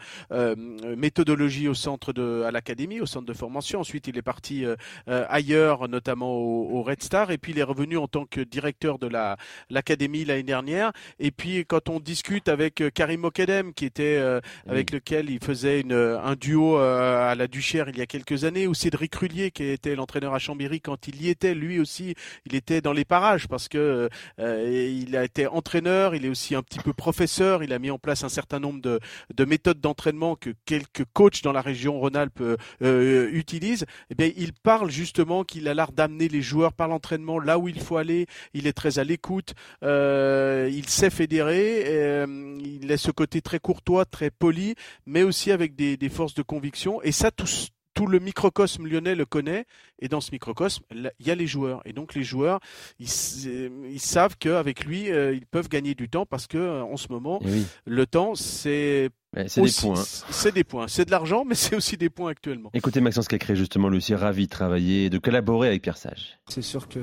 méthodologie 0.98 1.68
au 1.68 1.74
centre 1.74 2.14
de, 2.14 2.44
à 2.46 2.52
l'académie, 2.52 3.00
au 3.00 3.06
centre 3.06 3.26
de 3.26 3.34
formation. 3.34 3.80
Ensuite, 3.80 4.08
il 4.08 4.18
est 4.18 4.22
parti 4.22 4.66
ailleurs, 5.08 5.88
notamment 5.88 6.34
au, 6.34 6.84
Red 6.84 7.02
Star, 7.02 7.32
et 7.32 7.38
puis 7.38 7.54
il 7.54 7.60
est 7.60 7.64
revenu 7.64 7.98
en 7.98 8.08
tant 8.08 8.23
que 8.26 8.42
directeur 8.42 9.00
de 9.00 9.08
la 9.08 9.38
l'académie 9.70 10.26
l'année 10.26 10.44
dernière. 10.44 10.92
Et 11.20 11.32
puis 11.32 11.66
quand 11.66 11.90
on 11.90 12.00
discute 12.00 12.48
avec 12.50 12.82
euh, 12.82 12.90
Karim 12.90 13.22
Mokedem, 13.22 13.74
qui 13.74 13.86
était 13.86 14.18
euh, 14.18 14.40
avec 14.68 14.92
lequel 14.92 15.30
il 15.30 15.44
faisait 15.44 15.82
une, 15.82 15.94
un 15.94 16.36
duo 16.36 16.78
euh, 16.78 17.32
à 17.32 17.36
la 17.36 17.48
Duchère 17.48 17.90
il 17.90 17.98
y 17.98 18.02
a 18.02 18.06
quelques 18.06 18.44
années, 18.44 18.68
ou 18.68 18.74
Cédric 18.74 19.16
Rullier, 19.16 19.52
qui 19.52 19.64
était 19.64 19.96
l'entraîneur 19.96 20.34
à 20.34 20.40
Chambéry 20.40 20.82
quand 20.82 21.08
il 21.08 21.22
y 21.22 21.30
était, 21.30 21.54
lui 21.54 21.80
aussi, 21.80 22.16
il 22.46 22.56
était 22.56 22.82
dans 22.82 22.94
les 22.94 23.06
parages 23.06 23.48
parce 23.48 23.68
que 23.68 24.10
euh, 24.40 25.00
il 25.06 25.16
a 25.16 25.24
été 25.24 25.48
entraîneur, 25.48 26.16
il 26.16 26.26
est 26.26 26.30
aussi 26.30 26.56
un 26.56 26.64
petit 26.64 26.80
peu 26.80 26.94
professeur, 26.94 27.64
il 27.64 27.74
a 27.74 27.80
mis 27.80 27.92
en 27.92 28.00
place 28.00 28.24
un 28.24 28.30
certain 28.30 28.60
nombre 28.60 28.82
de, 28.82 29.00
de 29.34 29.46
méthodes 29.46 29.80
d'entraînement 29.80 30.36
que 30.36 30.52
quelques 30.66 31.06
coachs 31.14 31.44
dans 31.44 31.52
la 31.52 31.62
région 31.62 32.00
Rhône-Alpes 32.00 32.44
euh, 32.82 33.30
utilisent. 33.32 33.86
Eh 34.10 34.16
bien, 34.16 34.32
il 34.36 34.54
parle 34.54 34.90
justement 34.90 35.44
qu'il 35.44 35.68
a 35.68 35.74
l'art 35.74 35.92
d'amener 35.92 36.28
les 36.28 36.42
joueurs 36.42 36.74
par 36.74 36.88
l'entraînement 36.88 37.40
là 37.40 37.58
où 37.58 37.68
il 37.68 37.80
faut 37.80 37.98
aller 37.98 38.13
il 38.54 38.68
est 38.68 38.74
très 38.74 39.00
à 39.00 39.04
l'écoute, 39.04 39.54
euh, 39.84 40.70
il 40.72 40.88
sait 40.88 41.10
fédérer, 41.10 41.84
euh, 41.88 42.58
il 42.60 42.92
a 42.92 42.98
ce 42.98 43.12
côté 43.12 43.42
très 43.42 43.60
courtois, 43.60 44.06
très 44.06 44.30
poli, 44.30 44.76
mais 45.06 45.24
aussi 45.24 45.52
avec 45.52 45.76
des, 45.76 45.98
forces 46.10 46.34
de 46.34 46.44
conviction. 46.44 47.02
Et 47.02 47.12
ça, 47.12 47.32
tout, 47.32 47.48
tout 48.04 48.12
le 48.12 48.20
microcosme 48.20 48.86
lyonnais 48.86 49.16
le 49.16 49.26
connaît, 49.26 49.66
et 50.00 50.10
dans 50.10 50.20
ce 50.20 50.32
microcosme, 50.32 50.84
il 50.92 51.12
y 51.26 51.32
a 51.32 51.36
les 51.36 51.48
joueurs. 51.48 51.82
Et 51.86 51.94
donc 51.94 52.16
les 52.16 52.24
joueurs, 52.24 52.60
ils, 53.00 53.08
ils 53.90 54.00
savent 54.00 54.36
qu'avec 54.38 54.84
lui, 54.84 55.10
euh, 55.10 55.34
ils 55.34 55.46
peuvent 55.46 55.70
gagner 55.70 55.96
du 55.96 56.10
temps 56.10 56.26
parce 56.26 56.48
que 56.48 56.82
en 56.82 56.98
ce 56.98 57.08
moment, 57.10 57.40
oui. 57.46 57.66
le 57.86 58.06
temps, 58.06 58.36
c'est 58.36 59.10
c'est 59.48 59.62
des 59.62 59.72
points. 59.72 60.04
C'est 60.30 60.54
des 60.54 60.64
points. 60.64 60.88
C'est 60.90 61.06
de 61.06 61.12
l'argent, 61.12 61.46
mais 61.46 61.56
c'est 61.56 61.76
aussi 61.78 61.96
des 61.96 62.10
points 62.10 62.32
actuellement. 62.32 62.70
Écoutez 62.74 63.00
Maxence 63.00 63.30
Cacré, 63.30 63.56
justement, 63.56 63.88
lui 63.88 63.98
aussi 63.98 64.14
ravi 64.14 64.46
de 64.46 64.52
travailler, 64.52 65.10
de 65.10 65.18
collaborer 65.18 65.70
avec 65.70 65.82
Pierre 65.82 65.98
Sage. 65.98 66.38
C'est 66.50 66.62
sûr 66.62 66.90
que 66.90 67.00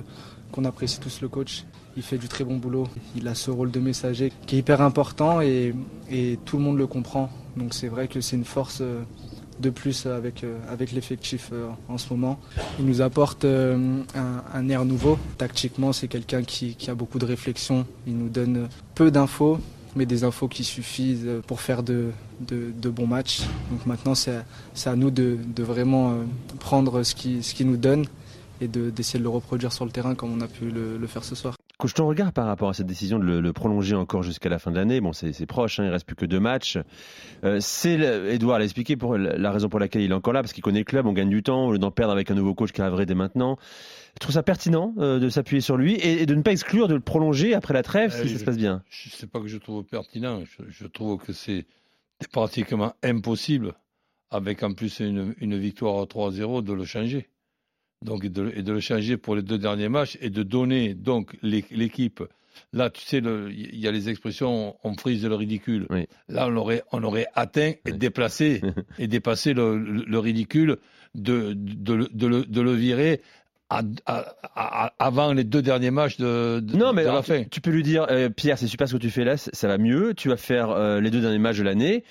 qu'on 0.53 0.65
apprécie 0.65 1.01
tous 1.01 1.23
le 1.23 1.29
coach. 1.29 1.65
Il 1.97 2.03
fait 2.03 2.19
du 2.19 2.29
très 2.29 2.45
bon 2.45 2.57
boulot. 2.57 2.89
Il 3.17 3.27
a 3.27 3.35
ce 3.35 3.51
rôle 3.51 3.71
de 3.71 3.81
messager 3.81 4.33
qui 4.47 4.57
est 4.57 4.59
hyper 4.59 4.83
important 4.83 5.41
et, 5.41 5.75
et 6.11 6.39
tout 6.45 6.59
le 6.59 6.63
monde 6.63 6.77
le 6.77 6.87
comprend. 6.87 7.31
Donc 7.57 7.73
c'est 7.73 7.89
vrai 7.89 8.07
que 8.07 8.21
c'est 8.21 8.37
une 8.37 8.45
force 8.45 8.83
de 9.61 9.71
plus 9.71 10.07
avec, 10.07 10.45
avec 10.69 10.93
l'effectif 10.93 11.53
en 11.89 11.99
ce 11.99 12.13
moment. 12.13 12.41
Il 12.79 12.87
nous 12.87 13.01
apporte 13.01 13.45
un, 13.45 14.69
air 14.69 14.85
nouveau. 14.85 15.19
Tactiquement, 15.39 15.93
c'est 15.93 16.09
quelqu'un 16.09 16.43
qui, 16.43 16.77
a 16.89 16.95
beaucoup 16.95 17.19
de 17.19 17.27
réflexion. 17.27 17.87
Il 18.07 18.17
nous 18.17 18.29
donne 18.29 18.69
peu 18.95 19.11
d'infos, 19.11 19.59
mais 19.97 20.07
des 20.07 20.25
infos 20.25 20.49
qui 20.49 20.65
suffisent 20.65 21.29
pour 21.47 21.61
faire 21.61 21.83
de, 21.83 22.11
bons 22.41 23.07
matchs. 23.07 23.43
Donc 23.71 23.87
maintenant, 23.87 24.15
c'est 24.15 24.35
à 24.87 24.97
nous 24.97 25.11
de, 25.11 25.39
vraiment 25.59 26.15
prendre 26.59 27.03
ce 27.03 27.15
qu'il 27.15 27.67
nous 27.67 27.77
donne 27.77 28.07
et 28.61 28.69
d'essayer 28.69 29.19
de, 29.19 29.25
le 29.25 29.31
reproduire 29.31 29.73
sur 29.73 29.85
le 29.85 29.91
terrain 29.91 30.15
comme 30.15 30.33
on 30.33 30.41
a 30.41 30.49
pu 30.49 30.71
le 30.71 31.07
faire 31.07 31.25
ce 31.25 31.35
soir. 31.35 31.55
Coach, 31.81 31.95
ton 31.95 32.07
regard 32.07 32.35
par 32.35 32.47
rapport 32.47 32.69
à 32.69 32.75
cette 32.75 32.87
décision 32.87 33.19
de 33.19 33.25
le, 33.25 33.41
le 33.41 33.53
prolonger 33.55 33.97
encore 33.97 34.23
jusqu'à 34.23 34.51
la 34.51 34.59
fin 34.59 34.71
de 34.71 34.77
l'année, 34.77 35.01
bon, 35.01 35.15
c'est 35.15 35.47
proche, 35.47 35.81
hein, 35.81 35.87
il 35.87 35.89
reste 35.89 36.05
plus 36.05 36.15
que 36.15 36.27
deux 36.27 36.39
matchs. 36.39 36.77
Euh, 37.43 37.57
c'est, 37.59 37.95
Edouard 37.95 38.59
l'a 38.59 38.67
expliqué 38.67 38.99
pour 38.99 39.17
la 39.17 39.51
raison 39.51 39.71
pour 39.71 39.81
laquelle 39.81 40.03
il 40.03 40.11
est 40.11 40.15
encore 40.15 40.35
là, 40.35 40.43
parce 40.43 40.53
qu'il 40.53 40.63
connaît 40.63 40.81
le 40.81 40.85
club, 40.85 41.07
on 41.07 41.15
gagne 41.15 41.31
du 41.31 41.43
temps, 41.43 41.69
au 41.69 41.73
lieu 41.73 41.79
d'en 41.79 41.91
perdre 41.91 42.13
avec 42.13 42.31
un 42.31 42.35
nouveau 42.35 42.55
coach 42.55 42.73
qui 42.73 42.83
arriverait 42.83 43.07
dès 43.07 43.15
maintenant. 43.15 43.57
Je 44.13 44.19
trouve 44.19 44.35
ça 44.35 44.43
pertinent 44.43 44.93
euh, 44.99 45.19
de 45.19 45.31
s'appuyer 45.31 45.63
sur 45.63 45.79
lui 45.79 45.95
et, 45.95 46.21
et 46.21 46.27
de 46.27 46.35
ne 46.35 46.43
pas 46.43 46.53
exclure 46.53 46.87
de 46.87 46.95
le 46.95 47.01
prolonger 47.01 47.55
après 47.55 47.73
la 47.73 47.83
trêve 47.83 48.13
si 48.13 48.19
ça 48.19 48.25
oui, 48.25 48.39
se 48.39 48.45
passe 48.45 48.59
bien. 48.59 48.83
Je 48.91 49.09
sais 49.09 49.27
pas 49.27 49.41
que 49.41 49.49
je 49.49 49.57
trouve 49.57 49.83
pertinent. 49.85 50.43
Je, 50.45 50.65
je 50.69 50.87
trouve 50.87 51.17
que 51.25 51.33
c'est 51.33 51.65
pratiquement 52.31 52.93
impossible, 53.03 53.73
avec 54.31 54.63
en 54.63 54.75
plus 54.75 55.01
une, 55.01 55.35
une 55.39 55.57
victoire 55.57 56.05
3-0, 56.05 56.63
de 56.63 56.75
le 56.75 56.85
changer. 56.85 57.30
Donc, 58.03 58.25
et 58.25 58.29
de, 58.31 58.51
et 58.57 58.63
de 58.63 58.73
le 58.73 58.81
changer 58.81 59.17
pour 59.19 59.37
les 59.37 59.43
deux 59.43 59.59
derniers 59.59 59.89
matchs 59.91 60.17
et 60.23 60.31
de 60.31 60.43
donner 60.43 60.95
donc 60.95 61.37
l'é- 61.43 61.65
l'équipe. 61.71 62.23
Là, 62.73 62.89
tu 62.91 63.03
sais, 63.03 63.19
il 63.19 63.79
y 63.79 63.87
a 63.87 63.91
les 63.91 64.09
expressions 64.09 64.77
on 64.85 64.95
frise 64.95 65.25
le 65.27 65.35
ridicule. 65.35 65.87
Oui. 65.91 66.07
Là, 66.29 66.49
on 66.49 66.57
aurait, 66.57 66.83
on 66.93 67.03
aurait 67.03 67.27
atteint 67.35 67.73
et 67.73 67.81
Oui. 67.87 67.93
déplacé 67.99 68.63
et 68.99 69.07
dépassé 69.07 69.53
le, 69.53 69.79
le- 69.79 70.05
le 70.07 70.19
ridicule 70.19 70.79
de, 71.15 71.53
de, 71.55 71.93
le- 71.95 72.09
de 72.13 72.27
le, 72.27 72.45
de 72.45 72.61
le 72.61 72.73
virer 72.73 73.21
à- 73.69 73.83
à- 74.07 74.35
à- 74.55 74.95
avant 74.99 75.33
les 75.33 75.45
deux 75.45 75.63
derniers 75.63 75.91
matchs 75.91 76.17
de, 76.17 76.61
de, 76.61 76.77
Non, 76.77 76.93
mais 76.93 77.03
de 77.03 77.07
la 77.07 77.13
alors, 77.13 77.25
fin. 77.27 77.43
tu, 77.45 77.51
tu 77.51 77.61
peux 77.61 77.71
lui 77.71 77.83
dire, 77.83 78.07
euh, 78.11 78.29
Pierre, 78.31 78.59
c'est 78.59 78.67
super 78.67 78.89
ce 78.89 78.95
que 78.95 78.99
tu 78.99 79.11
fais 79.11 79.25
là, 79.25 79.37
ça 79.37 79.69
va 79.69 79.77
mieux. 79.79 80.15
Tu 80.15 80.29
vas 80.29 80.37
faire 80.39 80.71
euh, 80.71 81.01
les 81.01 81.11
deux 81.11 81.21
derniers 81.21 81.39
matchs 81.39 81.59
de 81.59 81.65
l'année. 81.65 82.03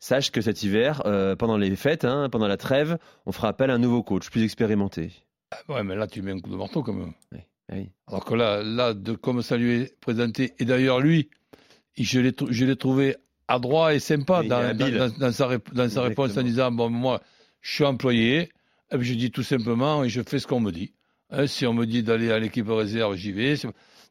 Sache 0.00 0.30
que 0.32 0.40
cet 0.40 0.62
hiver, 0.62 1.02
euh, 1.06 1.36
pendant 1.36 1.56
les 1.56 1.74
fêtes, 1.76 2.04
hein, 2.04 2.28
pendant 2.30 2.48
la 2.48 2.56
trêve, 2.56 2.98
on 3.26 3.32
fera 3.32 3.48
appel 3.48 3.70
à 3.70 3.74
un 3.74 3.78
nouveau 3.78 4.02
coach 4.02 4.28
plus 4.30 4.42
expérimenté. 4.42 5.12
Ouais, 5.68 5.82
mais 5.84 5.94
là, 5.96 6.06
tu 6.06 6.22
mets 6.22 6.32
un 6.32 6.40
coup 6.40 6.50
de 6.50 6.56
marteau 6.56 6.82
quand 6.82 6.92
même. 6.92 7.12
Ah 7.32 7.74
oui. 7.76 7.88
Alors 8.08 8.24
que 8.24 8.34
là, 8.34 8.62
là 8.62 8.94
de, 8.94 9.12
comme 9.12 9.42
ça 9.42 9.56
lui 9.56 9.72
est 9.82 10.00
présenté, 10.00 10.52
et 10.58 10.64
d'ailleurs, 10.64 11.00
lui, 11.00 11.28
je 11.98 12.20
l'ai 12.20 12.76
trouvé 12.76 13.16
adroit 13.48 13.94
et 13.94 13.98
sympa 14.00 14.40
Oui, 14.40 14.48
dans, 14.48 14.58
habile. 14.58 14.96
dans- 14.96 15.08
dans 15.18 15.32
sa, 15.32 15.48
dans 15.72 15.88
sa 15.88 16.02
réponse 16.02 16.36
en 16.36 16.42
disant 16.42 16.70
Bon, 16.70 16.90
moi, 16.90 17.22
je 17.62 17.72
suis 17.74 17.84
employé, 17.84 18.50
et 18.92 18.98
puis 18.98 19.04
je 19.06 19.14
dis 19.14 19.30
tout 19.30 19.42
simplement, 19.42 20.04
et 20.04 20.08
je 20.08 20.20
fais 20.22 20.38
ce 20.38 20.46
qu'on 20.46 20.60
me 20.60 20.72
dit. 20.72 20.92
Hein, 21.30 21.46
si 21.46 21.66
on 21.66 21.72
me 21.74 21.86
dit 21.86 22.02
d'aller 22.02 22.30
à 22.30 22.38
l'équipe 22.38 22.68
réserve, 22.68 23.16
j'y 23.16 23.32
vais. 23.32 23.54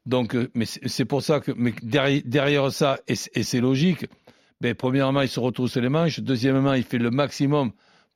Donc, 0.05 0.35
euh, 0.35 0.49
mais 0.55 0.65
c'est 0.65 1.05
pour 1.05 1.21
ça 1.23 1.39
que 1.39 1.51
mais 1.55 1.73
derrière, 1.83 2.21
derrière 2.25 2.71
ça, 2.71 2.99
et 3.07 3.15
c'est 3.15 3.61
logique, 3.61 4.05
ben, 4.61 4.73
premièrement, 4.75 5.21
il 5.21 5.29
se 5.29 5.39
retrousse 5.39 5.77
les 5.77 5.89
manches. 5.89 6.19
Deuxièmement, 6.21 6.73
il 6.73 6.83
fait 6.83 6.97
le 6.97 7.11
maximum 7.11 7.71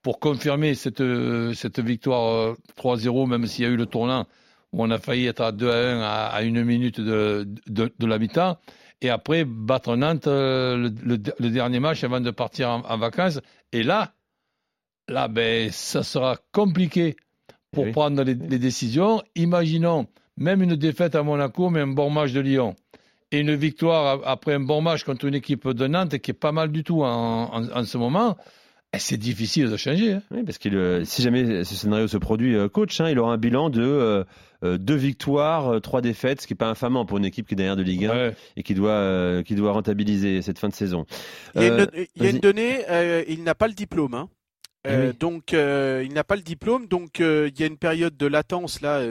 pour 0.08 0.22
confirmer 0.22 0.74
cette, 0.74 1.02
euh, 1.02 1.54
cette 1.54 1.82
victoire 1.82 2.32
euh, 2.34 2.56
3-0, 2.78 3.28
même 3.28 3.46
s'il 3.46 3.66
y 3.66 3.68
a 3.68 3.70
eu 3.72 3.76
le 3.76 3.88
tournant 3.88 4.26
où 4.72 4.82
on 4.82 4.90
a 4.90 5.00
failli 5.00 5.26
être 5.26 5.42
à 5.42 5.52
2 5.52 5.70
à 5.70 5.76
1 5.76 6.00
à, 6.02 6.28
à 6.28 6.42
une 6.44 6.64
minute 6.64 7.02
de, 7.02 7.46
de, 7.68 7.92
de 8.00 8.06
la 8.08 8.18
mi-temps. 8.18 8.56
Et 9.02 9.10
après, 9.10 9.44
battre 9.44 9.98
Nantes 9.98 10.28
euh, 10.28 10.78
le, 10.78 10.94
le- 11.04 11.22
le 11.38 11.50
dernier 11.50 11.82
match 11.82 12.06
avant 12.06 12.22
de 12.22 12.32
partir 12.32 12.70
en, 12.70 12.84
en 12.86 12.98
vacances. 12.98 13.42
Et 13.74 13.84
là, 13.84 14.14
là, 15.10 15.28
ben, 15.28 15.70
ça 15.74 16.04
sera 16.04 16.38
compliqué 16.54 17.18
pour 17.74 17.84
oui. 17.84 17.92
prendre 17.92 18.24
les, 18.24 18.34
les 18.36 18.60
décisions. 18.60 19.22
Imaginons 19.36 20.08
même 20.38 20.62
une 20.64 20.78
défaite 20.78 21.16
à 21.16 21.24
Monaco, 21.24 21.70
mais 21.70 21.82
un 21.82 21.88
bon 21.88 22.10
match 22.10 22.32
de 22.32 22.40
Lyon. 22.40 22.78
Et 23.32 23.40
une 23.42 23.56
victoire 23.56 24.22
a- 24.24 24.32
après 24.32 24.54
un 24.54 24.62
bon 24.62 24.80
match 24.80 25.04
contre 25.04 25.26
une 25.26 25.36
équipe 25.36 25.68
de 25.68 25.86
Nantes 25.86 26.18
qui 26.20 26.32
est 26.32 26.34
pas 26.34 26.54
mal 26.54 26.72
du 26.72 26.86
tout 26.86 27.04
en, 27.04 27.54
en- 27.54 27.70
en 27.78 27.84
ce 27.84 27.98
moment. 27.98 28.38
Et 28.98 29.00
c'est 29.00 29.18
difficile 29.18 29.70
de 29.70 29.78
changer. 29.78 30.14
hein. 30.14 30.22
Oui, 30.32 30.44
parce 30.44 30.58
que 30.58 30.70
euh, 30.70 31.06
si 31.06 31.22
jamais 31.22 31.64
ce 31.64 31.76
scénario 31.76 32.08
se 32.08 32.18
produit, 32.18 32.56
euh, 32.56 32.68
coach, 32.68 33.00
hein, 33.00 33.10
il 33.10 33.20
aura 33.20 33.34
un 33.34 33.38
bilan 33.38 33.70
de 33.70 33.82
euh, 34.64 34.78
deux 34.78 34.96
victoires, 34.96 35.80
trois 35.82 36.02
défaites, 36.02 36.42
ce 36.42 36.48
qui 36.48 36.54
n'est 36.54 36.58
pas 36.58 36.70
infamant 36.70 37.06
pour 37.06 37.18
une 37.20 37.26
équipe 37.26 37.48
qui 37.48 37.54
est 37.54 37.58
derrière 37.58 37.76
de 37.76 37.84
Ligue 37.84 38.06
1 38.06 38.10
Ouais. 38.10 38.36
et 38.56 38.64
qui 38.64 38.74
doit, 38.74 38.90
euh, 38.92 39.44
qui 39.44 39.54
doit 39.56 39.72
rentabiliser 39.72 40.42
cette 40.42 40.58
fin 40.60 40.68
de 40.70 40.74
saison. 40.74 41.06
Il 41.56 41.62
y 41.62 41.66
a 41.66 41.68
une, 41.68 41.74
Euh, 41.82 41.86
il 42.16 42.24
y 42.24 42.26
a 42.26 42.30
une 42.30 42.32
vas-y. 42.38 42.40
donnée, 42.42 42.78
euh, 42.90 43.24
il 43.28 43.44
n'a 43.44 43.54
pas 43.56 43.68
le 43.68 43.74
diplôme. 43.74 44.16
hein. 44.16 44.30
Eh 44.88 44.92
Euh, 44.94 45.08
oui. 45.12 45.18
Donc, 45.20 45.54
euh, 45.54 46.02
il 46.06 46.14
n'a 46.14 46.24
pas 46.24 46.36
le 46.38 46.42
diplôme, 46.42 46.88
donc 46.88 47.20
euh, 47.20 47.50
il 47.54 47.60
y 47.60 47.64
a 47.64 47.68
une 47.68 47.78
période 47.78 48.16
de 48.16 48.26
latence 48.26 48.80
là, 48.82 49.02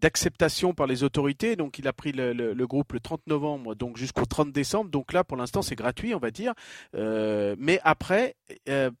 d'acceptation 0.00 0.74
par 0.74 0.86
les 0.86 1.02
autorités. 1.02 1.56
Donc, 1.56 1.78
il 1.78 1.88
a 1.88 1.92
pris 1.92 2.12
le, 2.12 2.32
le- 2.32 2.52
le 2.52 2.66
groupe 2.66 2.92
le 2.92 3.00
30 3.00 3.26
novembre, 3.26 3.74
donc 3.74 3.96
jusqu'au 3.96 4.24
30 4.26 4.52
décembre. 4.52 4.90
Donc 4.90 5.12
là, 5.12 5.24
pour 5.24 5.36
l'instant, 5.36 5.62
c'est 5.62 5.76
gratuit, 5.76 6.14
on 6.14 6.18
va 6.18 6.30
dire. 6.30 6.52
Mais 6.94 7.80
après, 7.84 8.36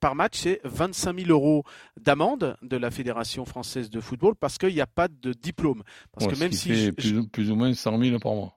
par 0.00 0.14
match, 0.14 0.38
c'est 0.38 0.60
25 0.64 1.18
000 1.18 1.30
euros 1.30 1.64
d'amende 2.00 2.56
de 2.62 2.76
la 2.76 2.90
Fédération 2.90 3.44
française 3.44 3.90
de 3.90 4.00
football 4.00 4.34
parce 4.34 4.58
qu'il 4.58 4.74
n'y 4.74 4.80
a 4.80 4.86
pas 4.86 5.08
de 5.08 5.32
diplôme. 5.32 5.82
Parce 6.12 6.26
Ouais, 6.26 6.32
que 6.32 6.38
même 6.38 6.52
si 6.52 6.74
je- 6.74 6.90
plus, 6.90 7.26
plus 7.28 7.50
ou 7.50 7.56
moins 7.56 7.72
100 7.74 7.98
000 7.98 8.18
par 8.18 8.34
mois. 8.34 8.56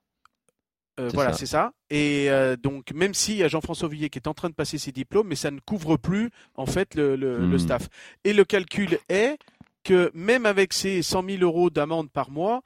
Euh, 0.99 1.09
voilà, 1.13 1.33
c'est 1.33 1.45
ça. 1.45 1.71
Et 1.89 2.27
euh, 2.29 2.55
donc, 2.55 2.91
même 2.93 3.13
s'il 3.13 3.35
y 3.37 3.43
a 3.43 3.47
Jean-François 3.47 3.87
Villiers 3.89 4.09
qui 4.09 4.19
est 4.19 4.27
en 4.27 4.33
train 4.33 4.49
de 4.49 4.53
passer 4.55 4.77
ses 4.77 4.91
diplômes, 4.91 5.27
mais 5.27 5.35
ça 5.35 5.51
ne 5.51 5.59
couvre 5.59 5.97
plus 5.97 6.29
en 6.55 6.65
fait 6.65 6.95
le, 6.95 7.15
le- 7.15 7.45
Hmm. 7.47 7.51
le 7.51 7.57
staff. 7.57 7.87
Et 8.23 8.33
le 8.33 8.43
calcul 8.45 8.97
est 9.09 9.37
que 9.83 10.11
même 10.13 10.45
avec 10.45 10.73
ces 10.73 11.01
100 11.01 11.23
000 11.29 11.43
euros 11.43 11.69
d'amende 11.69 12.09
par 12.11 12.29
mois, 12.31 12.61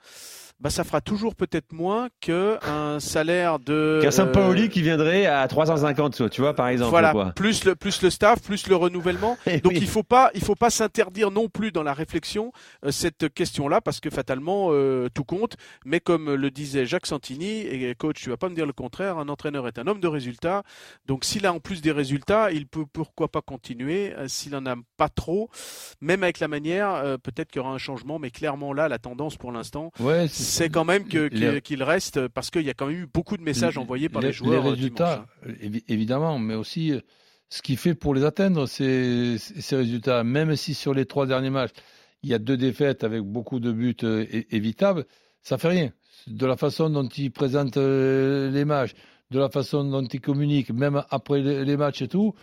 bah, 0.62 0.70
ça 0.70 0.84
fera 0.84 1.02
toujours 1.02 1.36
peut-être 1.36 1.74
moins 1.74 2.10
qu'un 2.20 3.00
salaire 3.00 3.60
de. 3.60 4.00
Qu'un 4.02 4.12
Saint-Paoli 4.12 4.64
euh, 4.64 4.68
qui 4.68 4.82
viendrait 4.82 5.26
à 5.26 5.48
350, 5.48 6.30
tu 6.30 6.42
vois, 6.42 6.54
par 6.54 6.68
exemple. 6.68 6.92
voilà, 6.92 7.12
quoi. 7.12 7.32
plus 7.36 7.66
le 7.66 7.76
plus 7.76 8.02
le 8.02 8.10
staff, 8.10 8.42
plus 8.42 8.68
le 8.68 8.76
renouvellement. 8.76 9.38
Eh 9.48 9.60
Donc 9.60 9.74
oui. 9.74 9.80
il 9.82 9.88
faut 9.88 10.04
pas 10.04 10.30
il 10.36 10.44
faut 10.44 10.56
pas 10.56 10.70
s'interdire 10.70 11.32
non 11.32 11.50
plus 11.50 11.72
dans 11.72 11.84
la 11.84 11.94
réflexion 11.94 12.52
euh, 12.86 12.92
cette 12.92 13.34
question-là 13.34 13.82
parce 13.82 14.00
que 14.00 14.10
fatalement 14.10 14.68
euh, 14.72 15.10
tout 15.14 15.24
compte. 15.24 15.56
Mais 15.84 16.00
comme 16.00 16.34
le 16.34 16.52
disait 16.52 16.86
Jacques 16.86 17.08
Santini 17.08 17.62
et 17.62 17.96
coach, 17.96 18.22
tu 18.22 18.30
vas 18.30 18.38
pas 18.38 18.50
me 18.50 18.56
dire 18.56 18.66
le 18.68 18.74
contraire. 18.74 19.18
Un 19.18 19.30
entraîneur 19.30 19.68
est 19.68 19.80
un 19.80 19.88
homme 19.88 20.00
de 20.00 20.08
résultats. 20.08 20.64
Donc 21.08 21.26
s'il 21.26 21.46
a 21.46 21.54
en 21.54 21.60
plus 21.60 21.82
des 21.82 21.92
résultats, 21.92 22.52
il 22.52 22.68
peut 22.68 22.86
pourquoi 22.92 23.30
pas 23.30 23.42
continuer. 23.42 24.14
Euh, 24.18 24.28
S'il 24.28 24.56
en 24.56 24.66
a 24.66 24.76
pas 24.98 25.10
trop, 25.10 25.50
même 26.02 26.24
avec 26.24 26.40
la 26.40 26.48
manière, 26.48 26.92
euh, 26.94 27.18
peut-être 27.18 27.50
qu'il 27.52 27.62
y 27.62 27.66
aura 27.66 27.74
un 27.74 27.78
changement. 27.78 28.20
Mais 28.20 28.30
clairement 28.32 28.74
là, 28.74 28.88
la 28.88 29.00
tendance 29.00 29.38
pour 29.38 29.52
l'instant, 29.52 29.92
Ouais, 30.00 30.28
c'est 30.28 30.44
quand 30.70 30.86
même 30.86 31.04
Les- 31.32 31.62
qu'il 31.62 31.84
reste 31.84 32.28
parce 32.30 32.50
qu'il 32.50 32.64
y 32.64 32.70
a 32.70 32.74
quand 32.74 32.88
même 32.88 32.98
eu 33.04 33.08
beaucoup 33.12 33.38
de 33.38 33.42
messages 33.44 33.78
envoyés 33.78 34.10
par 34.10 34.22
les, 34.22 34.32
joueurs. 34.32 34.52
Les 34.64 34.68
euh, 34.70 34.72
résultats, 34.72 35.26
dimanche, 35.44 35.58
hein. 35.62 35.66
évi- 35.68 35.84
évidemment, 35.88 36.40
mais 36.40 36.56
aussi 36.56 36.92
euh, 36.92 37.00
ce 37.50 37.62
qu'il 37.62 37.78
fait 37.78 37.96
pour 37.96 38.14
les 38.14 38.24
atteindre, 38.24 38.66
ces, 38.68 39.38
ces 39.38 39.76
résultats. 39.76 40.24
Même 40.24 40.56
si 40.56 40.74
sur 40.74 40.94
les 40.94 41.06
trois 41.06 41.26
derniers 41.28 41.50
matchs, 41.50 41.72
il 42.24 42.30
y 42.30 42.34
a 42.34 42.40
deux 42.40 42.58
défaites 42.58 43.04
avec 43.04 43.22
beaucoup 43.22 43.60
de 43.60 43.72
buts 43.72 43.96
euh, 44.04 44.26
évitables, 44.52 45.06
ça 45.42 45.58
fait 45.58 45.70
rien. 45.70 45.92
De 46.28 46.46
la 46.46 46.56
façon 46.56 46.90
dont 46.90 47.08
il 47.08 47.32
présente 47.32 47.78
les 47.78 48.64
matchs, 48.66 48.94
de 49.32 49.40
la 49.40 49.50
façon 49.50 49.84
dont 49.84 50.04
il 50.06 50.22
communique, 50.22 50.70
même 50.72 51.04
après 51.10 51.42
les, 51.42 51.78
matchs 51.78 52.04
et 52.04 52.08
tout, 52.08 52.36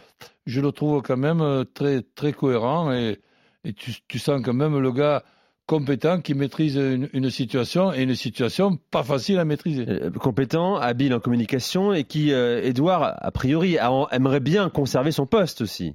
je 0.47 0.61
le 0.61 0.73
trouve 0.73 1.03
quand 1.03 1.17
même 1.17 1.65
très, 1.75 2.03
très 2.03 2.33
cohérent 2.33 2.93
et, 2.93 3.21
et 3.65 3.73
tu, 3.75 3.93
tu 4.09 4.19
sens 4.19 4.41
quand 4.45 4.55
même 4.55 4.79
le 4.79 4.91
gars 4.91 5.23
compétent 5.69 6.21
qui 6.23 6.35
maîtrise 6.35 6.77
une, 6.77 7.09
une 7.13 7.31
situation 7.31 7.93
et 7.93 8.03
une 8.03 8.17
situation 8.17 8.79
pas 8.91 9.05
facile 9.05 9.39
à 9.39 9.45
maîtriser. 9.45 9.85
Euh, 9.87 10.11
compétent, 10.11 10.77
habile 10.77 11.15
en 11.15 11.21
communication 11.21 11.93
et 11.93 12.05
qui, 12.05 12.33
euh, 12.33 12.63
Edouard, 12.65 13.15
a 13.17 13.31
priori, 13.31 13.77
aimerait 14.11 14.41
bien 14.41 14.71
conserver 14.71 15.13
son 15.13 15.27
poste 15.27 15.61
aussi. 15.61 15.95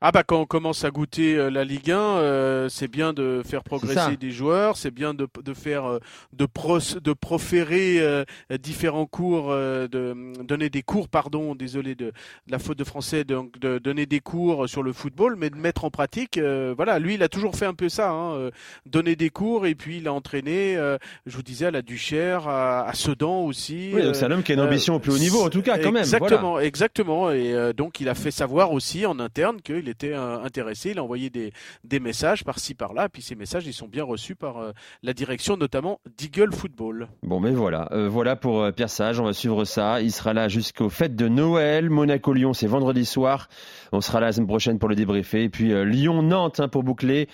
Ah 0.00 0.12
bah 0.12 0.22
quand 0.22 0.40
on 0.40 0.46
commence 0.46 0.84
à 0.84 0.90
goûter 0.90 1.36
euh, 1.36 1.50
la 1.50 1.64
Ligue 1.64 1.90
1, 1.90 1.98
euh, 1.98 2.68
c'est 2.68 2.88
bien 2.88 3.12
de 3.12 3.42
faire 3.44 3.64
progresser 3.64 4.16
des 4.16 4.30
joueurs, 4.30 4.76
c'est 4.76 4.90
bien 4.92 5.12
de, 5.14 5.26
de 5.42 5.54
faire 5.54 5.86
euh, 5.86 5.98
de, 6.32 6.46
pros- 6.46 7.00
de 7.02 7.12
proférer 7.12 7.98
euh, 8.00 8.24
différents 8.60 9.06
cours, 9.06 9.46
euh, 9.50 9.88
de 9.88 10.14
donner 10.44 10.70
des 10.70 10.82
cours, 10.82 11.08
pardon, 11.08 11.54
désolé 11.54 11.94
de, 11.94 12.06
de 12.06 12.12
la 12.48 12.58
faute 12.58 12.78
de 12.78 12.84
français, 12.84 13.24
donc 13.24 13.58
de 13.58 13.78
donner 13.78 14.06
des 14.06 14.20
cours 14.20 14.68
sur 14.68 14.82
le 14.82 14.92
football, 14.92 15.34
mais 15.36 15.50
de 15.50 15.56
mettre 15.56 15.84
en 15.84 15.90
pratique. 15.90 16.38
euh, 16.38 16.74
voilà, 16.76 16.98
lui 16.98 17.14
il 17.14 17.22
a 17.22 17.28
toujours 17.28 17.56
fait 17.56 17.66
un 17.66 17.74
peu 17.74 17.88
ça, 17.88 18.10
hein, 18.10 18.34
euh, 18.34 18.50
donner 18.86 19.16
des 19.16 19.30
cours 19.30 19.66
et 19.66 19.74
puis 19.74 19.98
il 19.98 20.06
a 20.06 20.12
entraîné. 20.12 20.76
euh, 20.76 20.98
je 21.26 21.34
vous 21.36 21.42
disais 21.42 21.66
à 21.66 21.70
la 21.70 21.82
Duchère, 21.82 22.46
à, 22.46 22.86
à 22.88 22.92
Sedan 22.94 23.40
aussi. 23.44 23.90
Oui, 23.94 24.02
donc 24.02 24.14
c'est 24.16 24.26
un 24.26 24.30
homme 24.30 24.42
qui 24.42 24.52
a 24.52 24.54
une 24.54 24.60
ambition 24.60 24.94
au 24.94 24.98
plus 25.00 25.12
haut 25.12 25.18
niveau, 25.18 25.42
en 25.42 25.50
tout 25.50 25.62
cas, 25.62 25.76
quand 25.78 25.92
même. 25.92 26.04
Voilà. 26.04 26.26
Exactement, 26.26 26.60
exactement. 26.60 27.30
Et 27.32 27.52
euh, 27.54 27.72
donc, 27.72 28.00
il 28.00 28.08
a 28.08 28.14
fait 28.14 28.30
savoir 28.30 28.72
aussi 28.72 29.04
en 29.06 29.18
interne 29.18 29.60
qu'il 29.80 29.88
était 29.88 30.12
euh, 30.12 30.42
intéressé. 30.42 30.90
Il 30.90 30.98
a 30.98 31.04
envoyé 31.04 31.30
des, 31.30 31.52
messages 32.00 32.44
par-ci, 32.44 32.74
par-là. 32.74 33.08
Puis, 33.08 33.22
ces 33.22 33.34
messages, 33.34 33.66
ils 33.66 33.72
sont 33.72 33.88
bien 33.88 34.04
reçus 34.04 34.34
par 34.34 34.58
euh, 34.58 34.72
la 35.02 35.12
direction, 35.12 35.56
notamment 35.56 36.00
d'Eagle 36.16 36.52
Football. 36.52 37.08
Bon, 37.22 37.40
mais 37.40 37.52
voilà, 37.52 37.88
Euh, 37.92 38.08
voilà 38.08 38.36
pour 38.36 38.70
Pierre 38.72 38.90
Sage. 38.90 39.20
On 39.20 39.24
va 39.24 39.32
suivre 39.32 39.64
ça. 39.64 40.00
Il 40.00 40.12
sera 40.12 40.32
là 40.32 40.48
jusqu'aux 40.48 40.90
fêtes 40.90 41.16
de 41.16 41.28
Noël. 41.28 41.90
Monaco-Lyon, 41.90 42.52
c'est 42.52 42.66
vendredi 42.66 43.04
soir. 43.04 43.48
On 43.92 44.00
sera 44.00 44.20
là 44.20 44.26
la 44.26 44.32
semaine 44.32 44.48
prochaine 44.48 44.78
pour 44.78 44.88
le 44.88 44.94
débriefer. 44.94 45.44
Et 45.44 45.48
puis 45.48 45.72
Lyon-Nantes 45.84 46.60
hein, 46.60 46.68
pour 46.68 46.82
boucler 46.82 47.28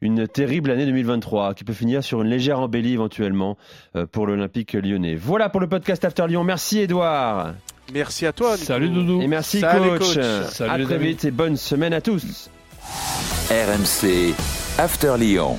une 0.00 0.28
terrible 0.28 0.70
année 0.70 0.86
2023 0.86 1.54
qui 1.54 1.64
peut 1.64 1.72
finir 1.72 2.04
sur 2.04 2.22
une 2.22 2.28
légère 2.28 2.60
embellie 2.60 2.92
éventuellement 2.94 3.56
euh, 3.96 4.06
pour 4.06 4.26
l'Olympique 4.26 4.74
lyonnais. 4.74 5.14
Voilà 5.16 5.48
pour 5.48 5.60
le 5.60 5.68
podcast 5.68 6.04
After 6.04 6.26
Lyon. 6.28 6.44
Merci 6.44 6.80
Edouard. 6.80 7.54
Merci 7.92 8.26
à 8.26 8.32
toi. 8.32 8.52
Nico. 8.52 8.64
Salut 8.66 8.88
Doudou. 8.90 9.22
Et 9.22 9.26
merci 9.26 9.60
Salut, 9.60 9.98
coach. 9.98 10.14
coach. 10.14 10.24
Salut, 10.50 10.82
à 10.82 10.86
très 10.86 10.94
amis. 10.96 11.06
vite 11.08 11.24
et 11.24 11.30
bonne 11.30 11.56
semaine 11.56 11.92
à 11.94 12.00
tous. 12.00 12.50
RMC 13.50 14.34
After 14.78 15.14
Lyon. 15.18 15.58